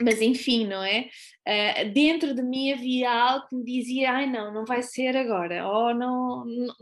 [0.00, 1.08] mas enfim, não é?
[1.46, 5.66] Uh, dentro de mim havia algo que me dizia: ai não, não vai ser agora,
[5.68, 6.74] ou não, não,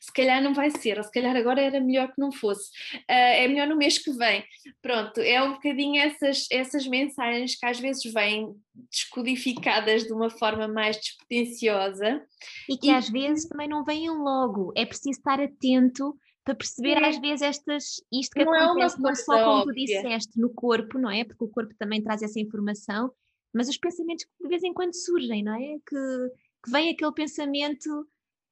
[0.00, 3.04] se calhar não vai ser, ou se calhar agora era melhor que não fosse, uh,
[3.08, 4.44] é melhor no mês que vem.
[4.80, 8.54] Pronto, é um bocadinho essas, essas mensagens que às vezes vêm
[8.90, 12.22] descodificadas de uma forma mais despretensiosa.
[12.68, 12.90] E que e...
[12.90, 17.08] às vezes também não vêm logo, é preciso estar atento para perceber é.
[17.08, 19.72] às vezes estas, isto que não acontece é não só como óbvia.
[19.72, 21.24] tu disseste no corpo, não é?
[21.24, 23.12] Porque o corpo também traz essa informação,
[23.52, 25.78] mas os pensamentos que de vez em quando surgem, não é?
[25.86, 26.30] Que,
[26.64, 27.88] que vem aquele pensamento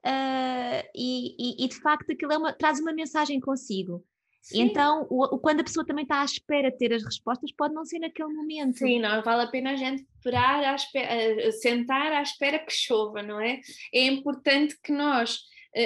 [0.07, 4.05] uh, e, e, e, de facto aquilo é uma, traz uma mensagem consigo.
[4.43, 4.63] Sim.
[4.63, 7.75] Então, o, o, quando a pessoa também está à espera de ter as respostas, pode
[7.75, 8.79] não ser naquele momento.
[8.79, 13.39] Sim, não vale a pena a gente esperar, espera, sentar à espera que chova, não
[13.39, 13.61] é?
[13.93, 15.41] É importante que nós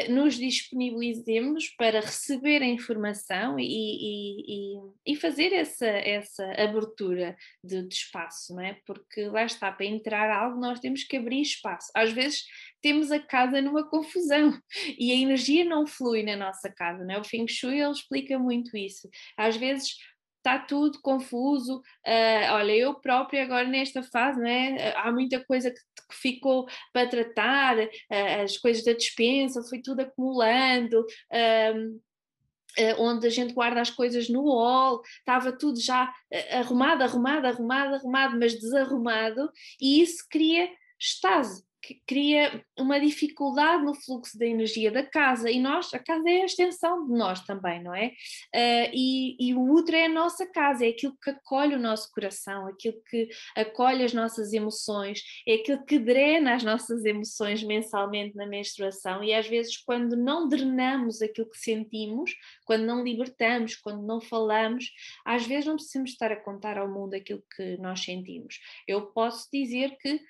[0.09, 7.95] nos disponibilizemos para receber a informação e, e, e fazer essa, essa abertura de, de,
[7.95, 8.79] espaço, não é?
[8.87, 11.91] Porque lá está, para entrar algo nós temos que abrir espaço.
[11.95, 12.45] Às vezes
[12.81, 14.59] temos a casa numa confusão
[14.99, 17.19] e a energia não flui na nossa casa, não é?
[17.19, 19.09] O Feng Shui ele explica muito isso.
[19.37, 19.97] Às vezes
[20.45, 21.79] está tudo confuso.
[22.07, 27.09] Uh, olha, eu própria agora nesta fase, né, há muita coisa que, que ficou para
[27.09, 31.01] tratar, uh, as coisas da dispensa, foi tudo acumulando.
[31.01, 32.01] Uh,
[32.99, 36.13] onde a gente guarda as coisas no hall, estava tudo já
[36.51, 39.49] arrumado, arrumado, arrumado, arrumado, mas desarrumado,
[39.81, 40.69] e isso cria
[40.99, 46.29] estase que cria uma dificuldade no fluxo da energia da casa e nós, a casa
[46.29, 48.07] é a extensão de nós também, não é?
[48.55, 52.11] Uh, e, e, o útero é a nossa casa, é aquilo que acolhe o nosso
[52.13, 58.35] coração, aquilo que acolhe as nossas emoções, é aquilo que drena as nossas emoções mensalmente
[58.35, 62.33] na menstruação e às vezes quando não drenamos aquilo que sentimos,
[62.65, 64.91] quando não libertamos, quando não falamos,
[65.25, 68.59] às vezes não precisamos estar a contar ao mundo aquilo que nós sentimos.
[68.89, 70.21] Eu posso dizer que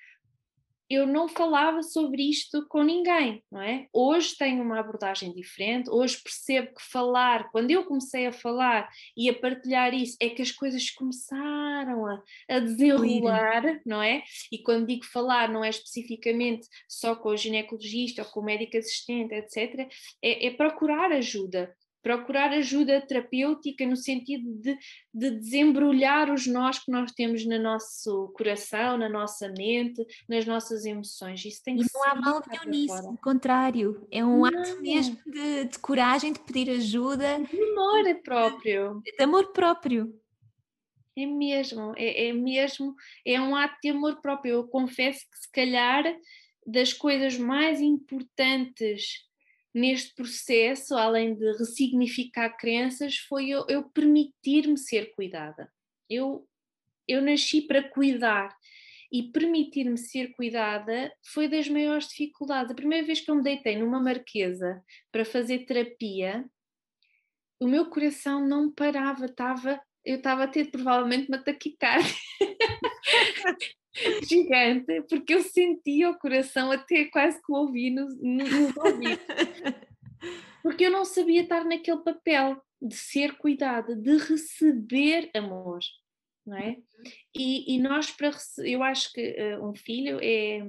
[0.89, 3.87] eu não falava sobre isto com ninguém, não é?
[3.91, 9.29] Hoje tenho uma abordagem diferente, hoje percebo que falar, quando eu comecei a falar e
[9.29, 14.23] a partilhar isso, é que as coisas começaram a, a desenrolar, não é?
[14.51, 18.77] E quando digo falar, não é especificamente só com o ginecologista ou com o médico
[18.77, 19.89] assistente, etc.,
[20.21, 21.73] é, é procurar ajuda,
[22.05, 24.77] procurar ajuda terapêutica no sentido de,
[25.11, 30.85] de desembrulhar os nós que nós temos no nosso coração, na nossa mente, nas nossas
[30.85, 31.43] emoções.
[31.43, 34.45] Isso tem que e não há mal nenhum nisso, ao contrário, é um não.
[34.45, 37.39] ato mesmo de, de, coragem de pedir ajuda.
[37.39, 39.01] De amor próprio.
[39.03, 40.21] De amor próprio.
[41.17, 42.93] É mesmo, é, é mesmo,
[43.25, 44.53] é um ato de amor próprio.
[44.53, 46.03] Eu confesso que se calhar
[46.67, 49.25] das coisas mais importantes
[49.75, 55.69] neste processo, além de ressignificar crenças, foi eu, eu permitir-me ser cuidada.
[56.09, 56.47] Eu,
[57.05, 58.55] eu nasci para cuidar
[59.11, 62.71] e permitir-me ser cuidada foi das maiores dificuldades.
[62.71, 66.45] A primeira vez que eu me deitei numa marquesa para fazer terapia,
[67.59, 72.15] o meu coração não parava, estava, eu estava a ter provavelmente uma taquicardia.
[74.27, 79.25] gigante, porque eu sentia o coração até quase que ouvi nos, nos ouvidos.
[80.61, 85.79] Porque eu não sabia estar naquele papel de ser cuidada, de receber amor.
[86.43, 86.77] não é?
[87.35, 88.31] E, e nós, para
[88.63, 90.65] eu acho que uh, um filho é,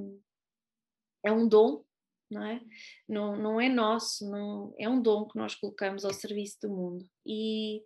[1.24, 1.82] é um dom,
[2.30, 2.60] não é?
[3.08, 7.08] Não, não é nosso, não, é um dom que nós colocamos ao serviço do mundo.
[7.24, 7.82] E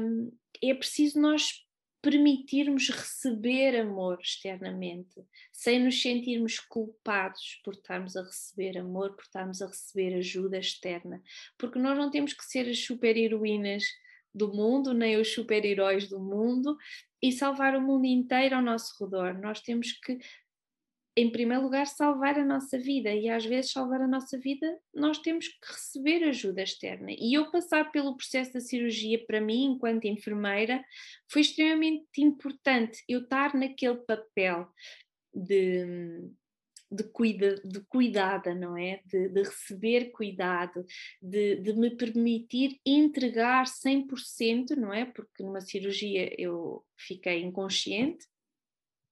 [0.00, 1.65] um, é preciso nós
[2.06, 9.60] permitirmos receber amor externamente, sem nos sentirmos culpados por estarmos a receber amor, por estarmos
[9.60, 11.20] a receber ajuda externa,
[11.58, 13.82] porque nós não temos que ser as super-heroínas
[14.32, 16.76] do mundo, nem os super-heróis do mundo
[17.20, 19.36] e salvar o mundo inteiro ao nosso redor.
[19.40, 20.16] Nós temos que
[21.16, 23.12] em primeiro lugar, salvar a nossa vida.
[23.12, 27.10] E às vezes, salvar a nossa vida, nós temos que receber ajuda externa.
[27.10, 30.84] E eu passar pelo processo da cirurgia, para mim, enquanto enfermeira,
[31.26, 34.68] foi extremamente importante eu estar naquele papel
[35.34, 36.28] de.
[36.88, 39.00] De, cuida, de cuidada, não é?
[39.04, 40.86] De, de receber cuidado,
[41.20, 45.04] de, de, me permitir entregar 100%, não é?
[45.04, 48.24] Porque numa cirurgia eu fiquei inconsciente,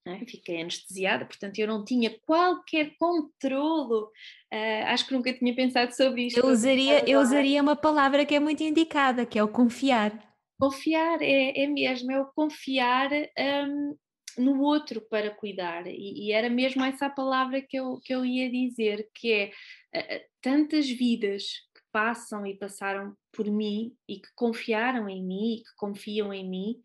[0.06, 0.24] é?
[0.26, 4.10] fiquei anestesiada, portanto eu não tinha qualquer controlo,
[4.52, 6.40] uh, acho que nunca tinha pensado sobre isto.
[6.40, 10.12] Eu usaria, eu usaria uma palavra que é muito indicada, que é o confiar.
[10.58, 13.96] Confiar, é, é mesmo, é o confiar um,
[14.38, 18.24] no outro para cuidar, e, e, era mesmo essa a palavra que eu, que eu
[18.24, 19.50] ia dizer, que é
[19.96, 21.44] uh, tantas vidas
[21.74, 26.48] que passam e passaram por mim e que confiaram em mim e que confiam em
[26.48, 26.76] mim,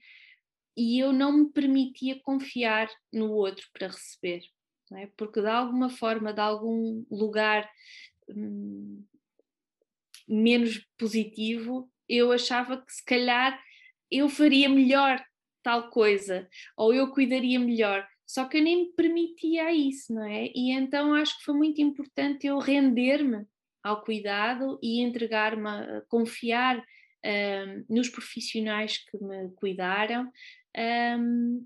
[0.80, 4.42] e eu não me permitia confiar no outro para receber,
[4.94, 5.08] é?
[5.18, 7.70] porque de alguma forma, de algum lugar
[8.30, 9.04] hum,
[10.26, 13.62] menos positivo, eu achava que se calhar
[14.10, 15.22] eu faria melhor
[15.62, 18.08] tal coisa, ou eu cuidaria melhor.
[18.26, 20.46] Só que eu nem me permitia isso, não é?
[20.56, 23.46] E então acho que foi muito importante eu render-me
[23.84, 26.82] ao cuidado e entregar-me, confiar
[27.26, 30.32] um, nos profissionais que me cuidaram,
[30.78, 31.66] um,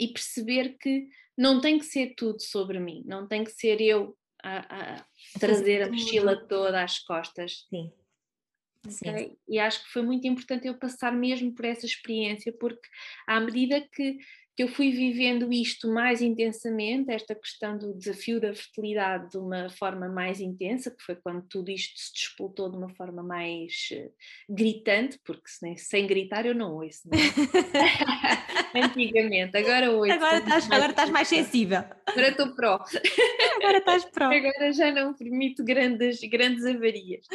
[0.00, 4.16] e perceber que não tem que ser tudo sobre mim, não tem que ser eu
[4.42, 5.06] a, a
[5.38, 7.66] trazer a mochila toda às costas.
[7.68, 7.92] Sim.
[8.84, 9.28] Okay?
[9.28, 9.36] Sim.
[9.48, 12.88] E acho que foi muito importante eu passar mesmo por essa experiência, porque
[13.26, 14.18] à medida que
[14.56, 19.68] que eu fui vivendo isto mais intensamente, esta questão do desafio da fertilidade de uma
[19.68, 24.10] forma mais intensa, que foi quando tudo isto se despoltou de uma forma mais uh,
[24.48, 28.80] gritante, porque sem, sem gritar eu não ouço, não é?
[28.82, 30.12] Antigamente, agora ouço.
[30.12, 31.84] Agora estás, agora estás mais sensível.
[32.06, 32.82] Agora estou pró.
[33.56, 34.26] Agora estás pró.
[34.32, 37.26] Agora já não permito grandes, grandes avarias.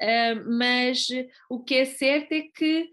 [0.00, 1.08] Uh, mas
[1.48, 2.88] o que é certo é que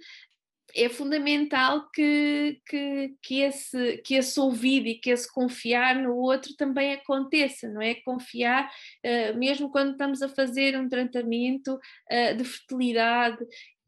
[0.75, 6.55] é fundamental que, que, que, esse, que esse ouvido e que esse confiar no outro
[6.55, 7.95] também aconteça, não é?
[7.95, 8.71] Confiar,
[9.05, 13.45] uh, mesmo quando estamos a fazer um tratamento uh, de fertilidade,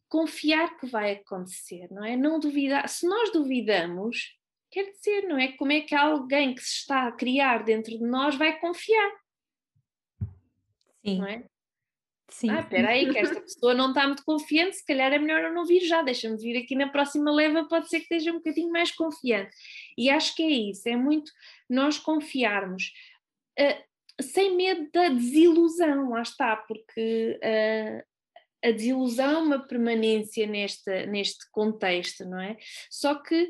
[0.10, 2.18] confiar que vai acontecer, não é?
[2.18, 2.88] Não duvidar.
[2.90, 4.38] Se nós duvidamos,
[4.70, 5.54] quer dizer, não é?
[5.54, 9.12] Como é que alguém que se está a criar dentro de nós vai confiar?
[11.06, 11.20] Sim.
[11.20, 11.51] Não é?
[12.32, 12.50] Sim.
[12.50, 15.66] Ah, aí, que esta pessoa não está muito confiante, se calhar é melhor eu não
[15.66, 18.92] vir já, deixa-me vir aqui na próxima leva, pode ser que esteja um bocadinho mais
[18.92, 19.54] confiante.
[19.98, 21.32] E acho que é isso, é muito
[21.70, 22.94] nós confiarmos,
[23.60, 28.12] uh, sem medo da desilusão, lá está, porque uh,
[28.64, 32.56] a desilusão é uma permanência neste, neste contexto, não é?
[32.90, 33.50] Só que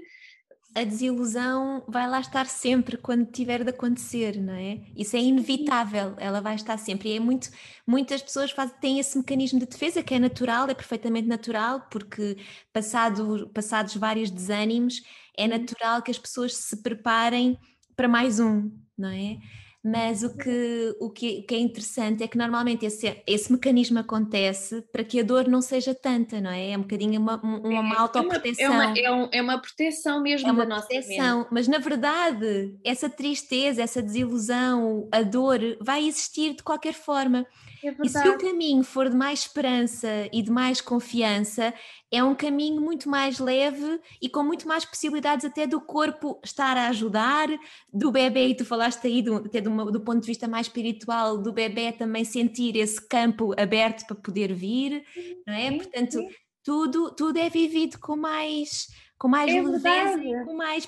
[0.74, 4.80] a desilusão vai lá estar sempre quando tiver de acontecer, não é?
[4.95, 7.09] Isso é inevitável, ela vai estar sempre.
[7.09, 7.49] E é muito,
[7.86, 12.38] muitas pessoas fazem, têm esse mecanismo de defesa que é natural, é perfeitamente natural, porque
[12.72, 15.01] passado, passados vários desânimos,
[15.38, 15.49] é uhum.
[15.49, 17.59] natural que as pessoas se preparem
[17.95, 19.38] para mais um, não é?
[19.84, 23.98] Mas o que, o que, o que é interessante é que normalmente esse, esse mecanismo
[23.98, 26.72] acontece para que a dor não seja tanta, não é?
[26.72, 28.66] É um bocadinho uma, uma, é, autoproteção.
[28.66, 31.80] É uma, é, uma, é uma proteção mesmo é uma da proteção, nossa Mas na
[31.80, 37.46] verdade, essa tristeza, essa desilusão, a dor vai existir de qualquer forma.
[37.84, 41.74] É e se o caminho for de mais esperança e de mais confiança,
[42.12, 46.78] é um caminho muito mais leve e com muito mais possibilidades até do corpo estar
[46.78, 47.48] a ajudar,
[47.92, 51.38] do bebê, e tu falaste aí do, até do, do ponto de vista mais espiritual,
[51.38, 55.04] do bebê também sentir esse campo aberto para poder vir,
[55.48, 55.72] não é?
[55.72, 56.20] Portanto,
[56.64, 60.88] tudo, tudo é vivido com mais, com mais é leveza e com mais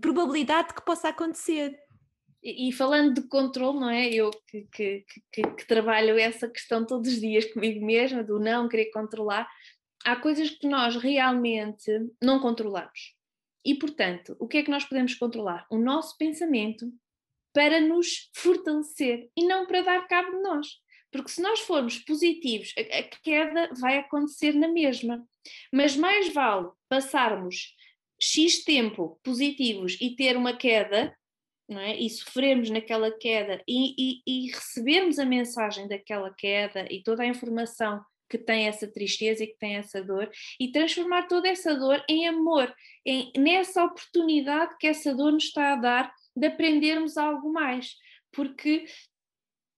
[0.00, 1.76] probabilidade que possa acontecer.
[2.44, 4.08] E, falando de controle, não é?
[4.12, 8.68] Eu que, que, que, que, trabalho essa questão todos os dias comigo mesma, do não
[8.68, 9.48] querer controlar,
[10.04, 11.90] há coisas que nós realmente
[12.22, 13.14] não controlamos.
[13.64, 15.66] E, portanto, o que é que nós podemos controlar?
[15.70, 16.92] O nosso pensamento
[17.54, 20.66] para nos fortalecer e não para dar cabo de nós.
[21.10, 25.24] Porque se nós formos positivos, a, queda vai acontecer na mesma.
[25.72, 27.74] Mas mais vale passarmos
[28.20, 31.16] X tempo positivos e ter uma queda,
[31.68, 31.96] é?
[31.98, 37.26] e sofrermos naquela queda e, e, e recebermos a mensagem daquela queda e toda a
[37.26, 42.02] informação que tem essa tristeza e que tem essa dor e transformar toda essa dor
[42.08, 47.52] em amor, em, nessa oportunidade que essa dor nos está a dar de aprendermos algo
[47.52, 47.94] mais.
[48.32, 48.86] Porque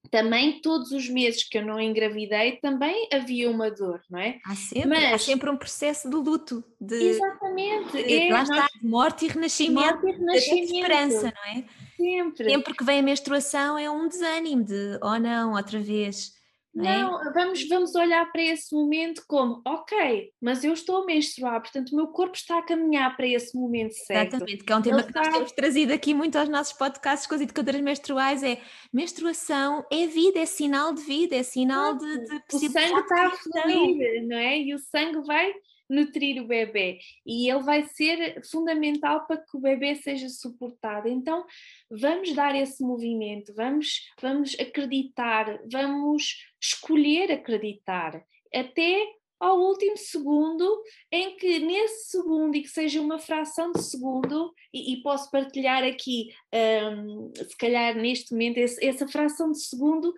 [0.08, 4.38] também todos os meses que eu não engravidei também havia uma dor, não é?
[4.44, 8.68] Há sempre, Mas, há sempre um processo de luto, de, exatamente, de, é, lá está,
[8.80, 10.66] de morte e renascimento, morte e renascimento.
[10.66, 11.64] de esperança, não é?
[11.96, 12.50] Sempre.
[12.50, 16.35] Sempre que vem a menstruação é um desânimo de, oh não, outra vez.
[16.76, 17.32] Não, é?
[17.32, 21.96] vamos, vamos olhar para esse momento como, ok, mas eu estou a menstruar, portanto o
[21.96, 24.34] meu corpo está a caminhar para esse momento certo.
[24.34, 27.26] Exatamente, que é um tema Ele que nós temos trazido aqui muito aos nossos podcasts
[27.26, 28.60] com as educadoras menstruais, é
[28.92, 33.30] menstruação é vida, é sinal de vida, é sinal de, de O sangue está a
[33.30, 34.58] fluir, não é?
[34.60, 35.52] E o sangue vai
[35.88, 41.08] nutrir o bebê e ele vai ser fundamental para que o bebê seja suportado.
[41.08, 41.44] Então,
[41.90, 48.24] vamos dar esse movimento, vamos, vamos acreditar, vamos escolher acreditar,
[48.54, 49.06] até
[49.38, 50.82] ao último segundo,
[51.12, 55.84] em que nesse segundo, e que seja uma fração de segundo, e, e posso partilhar
[55.84, 60.14] aqui, um, se calhar neste momento, esse, essa fração de segundo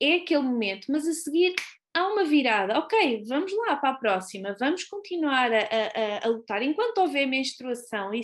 [0.00, 1.54] é aquele momento, mas a seguir
[1.94, 6.62] há uma virada, ok, vamos lá para a próxima, vamos continuar a, a, a lutar.
[6.62, 8.22] Enquanto houver menstruação e,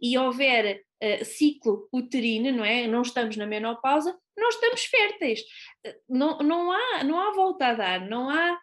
[0.00, 2.86] e houver uh, ciclo uterino, não é?
[2.86, 5.40] Não estamos na menopausa, nós estamos férteis.
[6.08, 8.58] Não, não, há, não há volta a dar, não há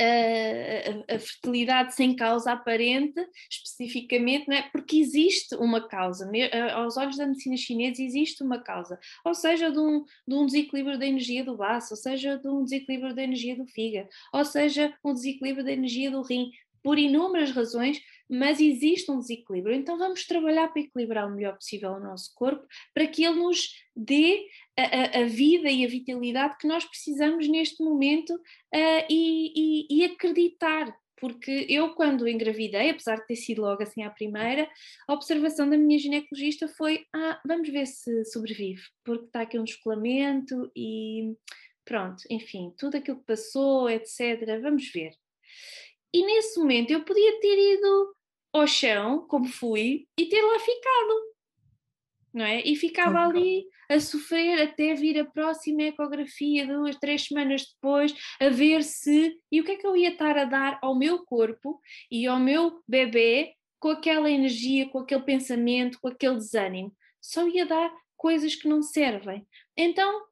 [0.00, 3.20] a, a, fertilidade sem causa aparente,
[3.50, 4.62] especificamente, não é?
[4.70, 6.30] porque existe uma causa,
[6.74, 10.98] aos olhos da medicina chinesa existe uma causa, ou seja, de um, de um desequilíbrio
[10.98, 14.92] da energia do baço, ou seja, de um desequilíbrio da energia do fígado, ou seja,
[15.04, 16.50] um desequilíbrio da energia do rim,
[16.84, 19.74] por inúmeras razões, mas existe um desequilíbrio.
[19.74, 23.70] Então vamos trabalhar para equilibrar o melhor possível o nosso corpo, para que ele nos
[23.96, 24.46] dê
[24.78, 30.04] a, a vida e a vitalidade que nós precisamos neste momento uh, e, e, e
[30.04, 30.94] acreditar
[31.24, 34.68] porque eu quando engravidei, apesar de ter sido logo assim à primeira,
[35.08, 39.64] a observação da minha ginecologista foi, ah, vamos ver se sobrevive, porque está aqui um
[39.64, 41.34] descolamento e
[41.82, 45.12] pronto, enfim, tudo aquilo que passou, etc, vamos ver.
[46.12, 48.14] E nesse momento eu podia ter ido
[48.52, 51.33] ao chão, como fui, e ter lá ficado,
[52.34, 52.60] não é?
[52.62, 58.48] E ficava ali a sofrer até vir a próxima ecografia, duas, três semanas depois, a
[58.48, 59.38] ver se.
[59.52, 61.80] E o que é que eu ia estar a dar ao meu corpo
[62.10, 66.94] e ao meu bebê com aquela energia, com aquele pensamento, com aquele desânimo?
[67.20, 69.46] Só ia dar coisas que não servem.
[69.76, 70.22] Então,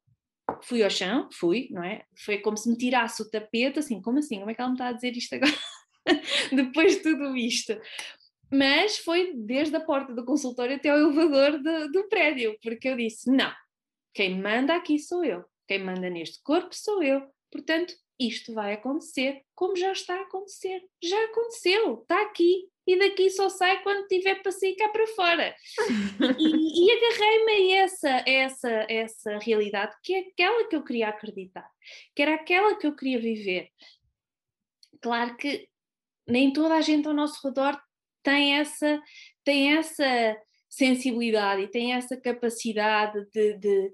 [0.61, 2.03] fui ao chão, fui, não é?
[2.25, 4.39] Foi como se me tirasse o tapete, assim, como assim?
[4.39, 5.53] Como é que ela me está a dizer isto agora?
[6.51, 7.79] depois de tudo isto.
[8.53, 12.95] Mas foi desde a porta do consultório até ao elevador de, do prédio, porque eu
[12.95, 13.51] disse: não,
[14.13, 19.41] quem manda aqui sou eu, quem manda neste corpo sou eu, portanto, isto vai acontecer
[19.55, 20.83] como já está a acontecer.
[21.01, 25.55] Já aconteceu, está aqui, e daqui só sai quando tiver para sair cá para fora.
[26.37, 31.67] e, e agarrei-me a essa, essa, essa realidade, que é aquela que eu queria acreditar,
[32.15, 33.69] que era aquela que eu queria viver.
[35.01, 35.67] Claro que
[36.27, 37.81] nem toda a gente ao nosso redor
[38.23, 39.01] tem essa,
[39.43, 40.37] tem essa
[40.69, 43.93] sensibilidade e tem essa capacidade de, de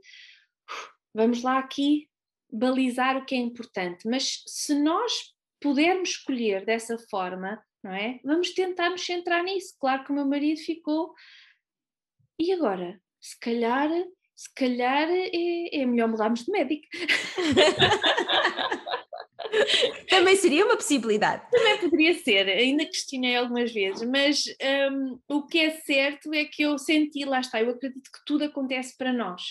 [1.13, 2.07] vamos lá aqui
[2.51, 5.11] balizar o que é importante, mas se nós
[5.59, 8.19] pudermos escolher dessa forma, não é?
[8.23, 9.75] Vamos tentar nos centrar nisso.
[9.79, 11.13] Claro que o meu marido ficou.
[12.39, 12.99] E agora?
[13.21, 13.89] Se calhar,
[14.35, 16.87] se calhar é, é melhor mudarmos de médico.
[20.09, 21.49] Também seria uma possibilidade.
[21.51, 24.43] Também poderia ser, ainda questionei algumas vezes, mas
[24.91, 28.43] um, o que é certo é que eu senti, lá está, eu acredito que tudo
[28.43, 29.41] acontece para nós.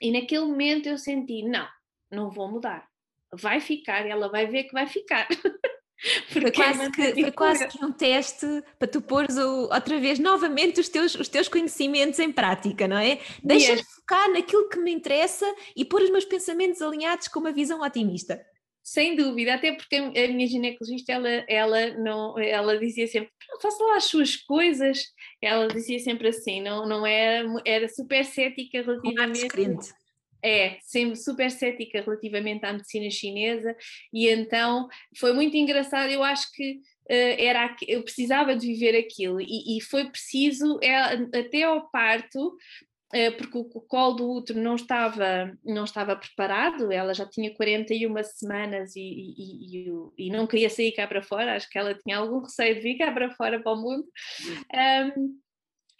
[0.00, 1.66] E naquele momento eu senti, não,
[2.10, 2.86] não vou mudar.
[3.32, 5.28] Vai ficar, ela vai ver que vai ficar.
[6.30, 8.46] foi quase, que, foi quase que um teste
[8.78, 12.96] para tu pôres o, outra vez novamente os teus, os teus conhecimentos em prática, não
[12.96, 13.20] é?
[13.42, 13.94] Deixa-me yes.
[13.96, 18.40] focar naquilo que me interessa e pôr os meus pensamentos alinhados com uma visão otimista.
[18.90, 23.30] Sem dúvida, até porque a minha ginecologista, ela, ela, não, ela dizia sempre,
[23.60, 25.12] faça lá as suas coisas,
[25.42, 29.92] ela dizia sempre assim, não, não era, era super cética relativamente...
[30.40, 33.76] É, sempre super cética relativamente à medicina chinesa.
[34.12, 36.74] E então foi muito engraçado, eu acho que
[37.10, 39.40] uh, era, eu precisava de viver aquilo.
[39.40, 42.56] E, e foi preciso, é, até ao parto,
[43.38, 48.94] porque o colo do útero não estava, não estava preparado, ela já tinha 41 semanas
[48.94, 52.40] e, e, e, e, não queria sair cá para fora, acho que ela tinha algum
[52.40, 54.04] receio de vir cá para fora para o mundo.
[55.16, 55.38] Um,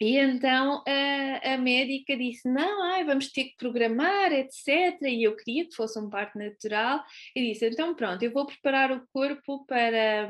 [0.01, 5.01] e então a, a, médica disse: Não, ai, vamos ter que programar, etc.
[5.01, 7.03] E eu queria que fosse um parto natural.
[7.35, 10.29] E disse: Então, pronto, eu vou preparar o corpo para,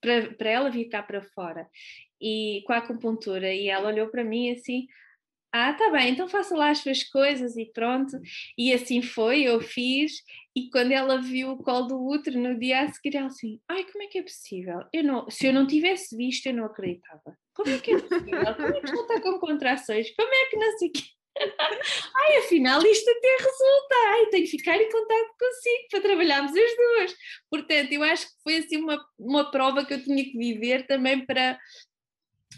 [0.00, 1.68] para, para ela vir cá para fora.
[2.20, 3.54] E com a acupuntura.
[3.54, 4.88] E ela olhou para mim assim:
[5.56, 8.18] ah, tá bem, então faça lá as suas coisas e pronto.
[8.58, 10.14] E assim foi, eu fiz.
[10.56, 13.84] E quando ela viu o colo do útero no dia a seguir, ela assim: ai,
[13.84, 14.80] como é que é possível?
[14.92, 17.38] Eu não, se eu não tivesse visto, eu não acreditava.
[17.54, 18.56] Como é que é possível?
[18.56, 20.12] Como é que ela está com contrações?
[20.16, 21.02] Como é que não sei o quê?
[22.16, 26.76] Ai, afinal isto até resulta, ai, tenho que ficar em contato consigo para trabalharmos as
[26.76, 27.14] duas.
[27.50, 31.26] Portanto, eu acho que foi assim uma, uma prova que eu tinha que viver também
[31.26, 31.58] para,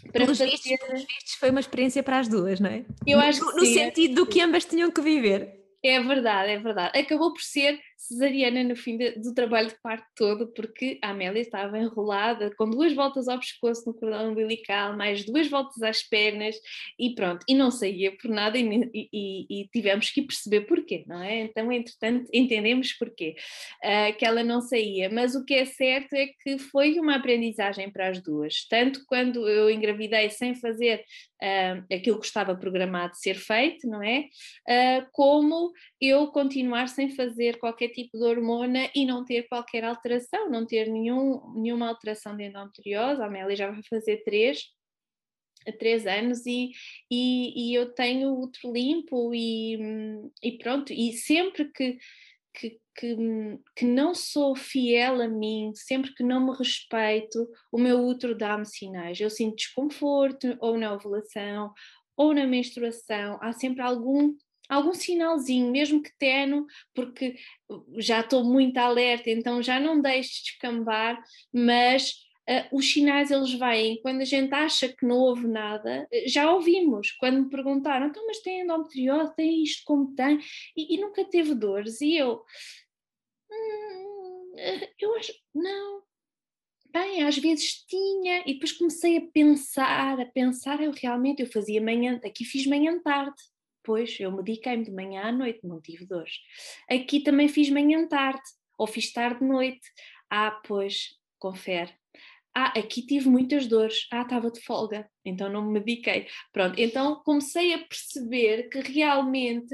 [0.03, 0.49] para pelos, fazer...
[0.51, 2.85] vistos, pelos vistos, foi uma experiência para as duas, não é?
[3.05, 5.57] Eu acho no, no sentido do que ambas tinham que viver.
[5.83, 6.97] É verdade, é verdade.
[6.99, 11.41] Acabou por ser cesariana no fim de, do trabalho de parto todo, porque a Amélia
[11.41, 16.55] estava enrolada com duas voltas ao pescoço no cordão umbilical, mais duas voltas às pernas
[16.99, 21.21] e pronto, e não saía por nada e, e, e tivemos que perceber porquê, não
[21.21, 21.41] é?
[21.41, 23.35] Então, entretanto, entendemos porquê
[23.83, 27.89] uh, que ela não saía, mas o que é certo é que foi uma aprendizagem
[27.89, 31.03] para as duas, tanto quando eu engravidei sem fazer
[31.41, 34.25] uh, aquilo que estava programado ser feito, não é?
[34.69, 40.49] Uh, como eu continuar sem fazer qualquer tipo de hormona e não ter qualquer alteração,
[40.49, 43.21] não ter nenhum, nenhuma alteração de endometriose.
[43.21, 44.63] A Amélia já vai fazer três,
[45.79, 46.71] três anos e,
[47.11, 49.77] e, e eu tenho o útero limpo e,
[50.43, 51.97] e pronto, e sempre que,
[52.53, 53.15] que, que,
[53.75, 58.65] que, não sou fiel a mim, sempre que não me respeito, o meu útero dá-me
[58.65, 59.19] sinais.
[59.19, 61.73] Eu sinto desconforto, ou na ovulação,
[62.15, 64.35] ou na menstruação, há sempre algum
[64.69, 67.35] algum sinalzinho, mesmo que tenue, porque
[67.97, 71.21] já estou muito alerta, então já não deixo descambar,
[71.53, 72.11] mas
[72.49, 74.01] uh, os sinais eles vêm.
[74.01, 77.11] Quando a gente acha que não houve nada, já ouvimos.
[77.13, 80.39] Quando me perguntaram, então, mas tem endometriose, tem isto como tem,
[80.75, 82.43] e, e nunca teve dores, e eu.
[83.51, 84.53] Hum,
[84.99, 85.33] eu acho.
[85.53, 86.01] Não,
[86.91, 91.81] bem, às vezes tinha, e depois comecei a pensar, a pensar, eu realmente, eu fazia
[91.81, 93.41] manhã, aqui fiz manhã tarde,
[93.87, 96.33] Pois, eu mediquei-me de manhã à noite, não tive dores.
[96.91, 98.41] Aqui também fiz manhã tarde,
[98.77, 99.79] ou fiz tarde noite.
[100.29, 101.93] Ah, pois, confere.
[102.53, 104.05] Ah, aqui tive muitas dores.
[104.11, 106.27] Ah, estava de folga, então não me mediquei.
[106.51, 109.73] Pronto, então comecei a perceber que realmente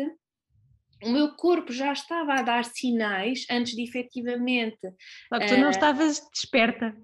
[1.04, 4.78] o meu corpo já estava a dar sinais antes de efetivamente.
[5.28, 6.96] Só que tu uh, não estavas desperta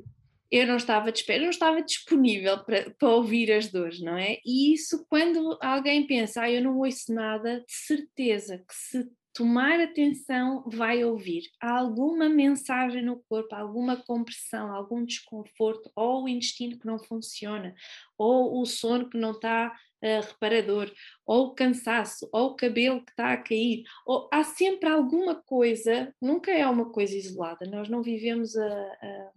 [0.51, 4.37] eu não estava eu não estava disponível para, para ouvir as dores, não é?
[4.45, 9.79] E isso, quando alguém pensa, ah, eu não ouço nada, de certeza que se tomar
[9.79, 11.43] atenção, vai ouvir.
[11.61, 17.73] Há alguma mensagem no corpo, alguma compressão, algum desconforto, ou o intestino que não funciona,
[18.17, 19.67] ou o sono que não está
[20.03, 20.91] uh, reparador,
[21.25, 26.13] ou o cansaço, ou o cabelo que está a cair, ou há sempre alguma coisa,
[26.21, 29.31] nunca é uma coisa isolada, nós não vivemos a, a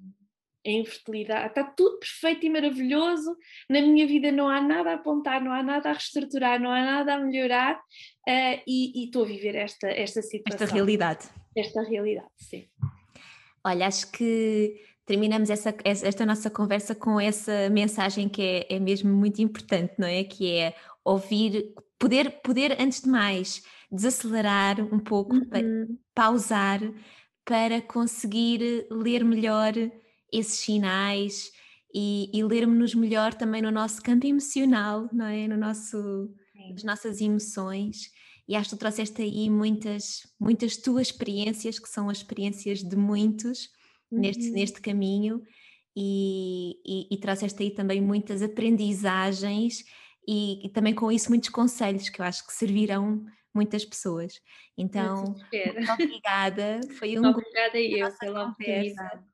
[0.66, 3.36] a infertilidade, está tudo perfeito e maravilhoso,
[3.68, 6.84] na minha vida não há nada a apontar, não há nada a reestruturar, não há
[6.84, 10.64] nada a melhorar uh, e, estou a viver esta, esta situação.
[10.64, 11.28] Esta realidade.
[11.56, 12.68] Esta realidade, sim.
[13.64, 14.74] Olha, acho que
[15.04, 20.06] terminamos essa, esta nossa conversa com essa mensagem que é, é mesmo muito importante, não
[20.06, 20.24] é?
[20.24, 20.74] Que é
[21.04, 25.98] ouvir, poder, poder antes de mais desacelerar um pouco, uhum.
[26.14, 26.80] pausar
[27.44, 29.72] para conseguir ler melhor
[30.32, 31.50] esses sinais
[31.94, 35.46] e, e lermos-nos melhor também no nosso campo emocional, não é?
[35.46, 36.30] No nosso,
[36.70, 38.10] nas nossas emoções.
[38.48, 42.96] E acho que tu trouxeste aí muitas, muitas tuas experiências, que são as experiências de
[42.96, 43.68] muitos
[44.10, 44.20] uhum.
[44.20, 45.42] neste, neste caminho,
[45.96, 49.84] e, e, e trouxeste aí também muitas aprendizagens
[50.26, 54.40] e, e, também com isso muitos conselhos que eu acho que servirão muitas pessoas.
[54.76, 56.80] Então, muito obrigada.
[56.98, 59.31] Foi um obrigada eu pela oportunidade.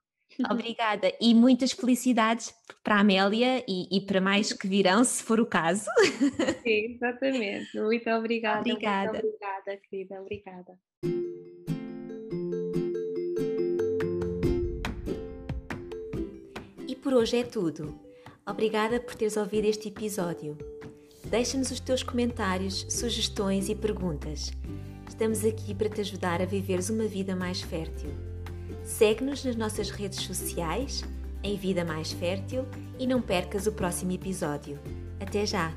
[0.50, 2.54] Obrigada e muitas felicidades
[2.84, 5.90] para a Amélia e, e, para mais que virão, se for o caso.
[6.62, 7.80] Sim, exatamente.
[7.80, 8.60] Muito obrigada.
[8.60, 9.12] Obrigada.
[9.12, 10.20] Muito obrigada, querida.
[10.20, 10.78] Obrigada.
[16.86, 17.98] E por hoje é tudo.
[18.46, 20.56] Obrigada por teres ouvido este episódio.
[21.24, 24.52] Deixa-nos os teus comentários, sugestões e perguntas.
[25.06, 28.27] Estamos aqui para te ajudar a viveres uma vida mais fértil.
[28.88, 31.04] Segue-nos nas nossas redes sociais,
[31.42, 32.64] em Vida Mais Fértil,
[32.98, 34.78] e não percas o próximo episódio.
[35.20, 35.74] Até já!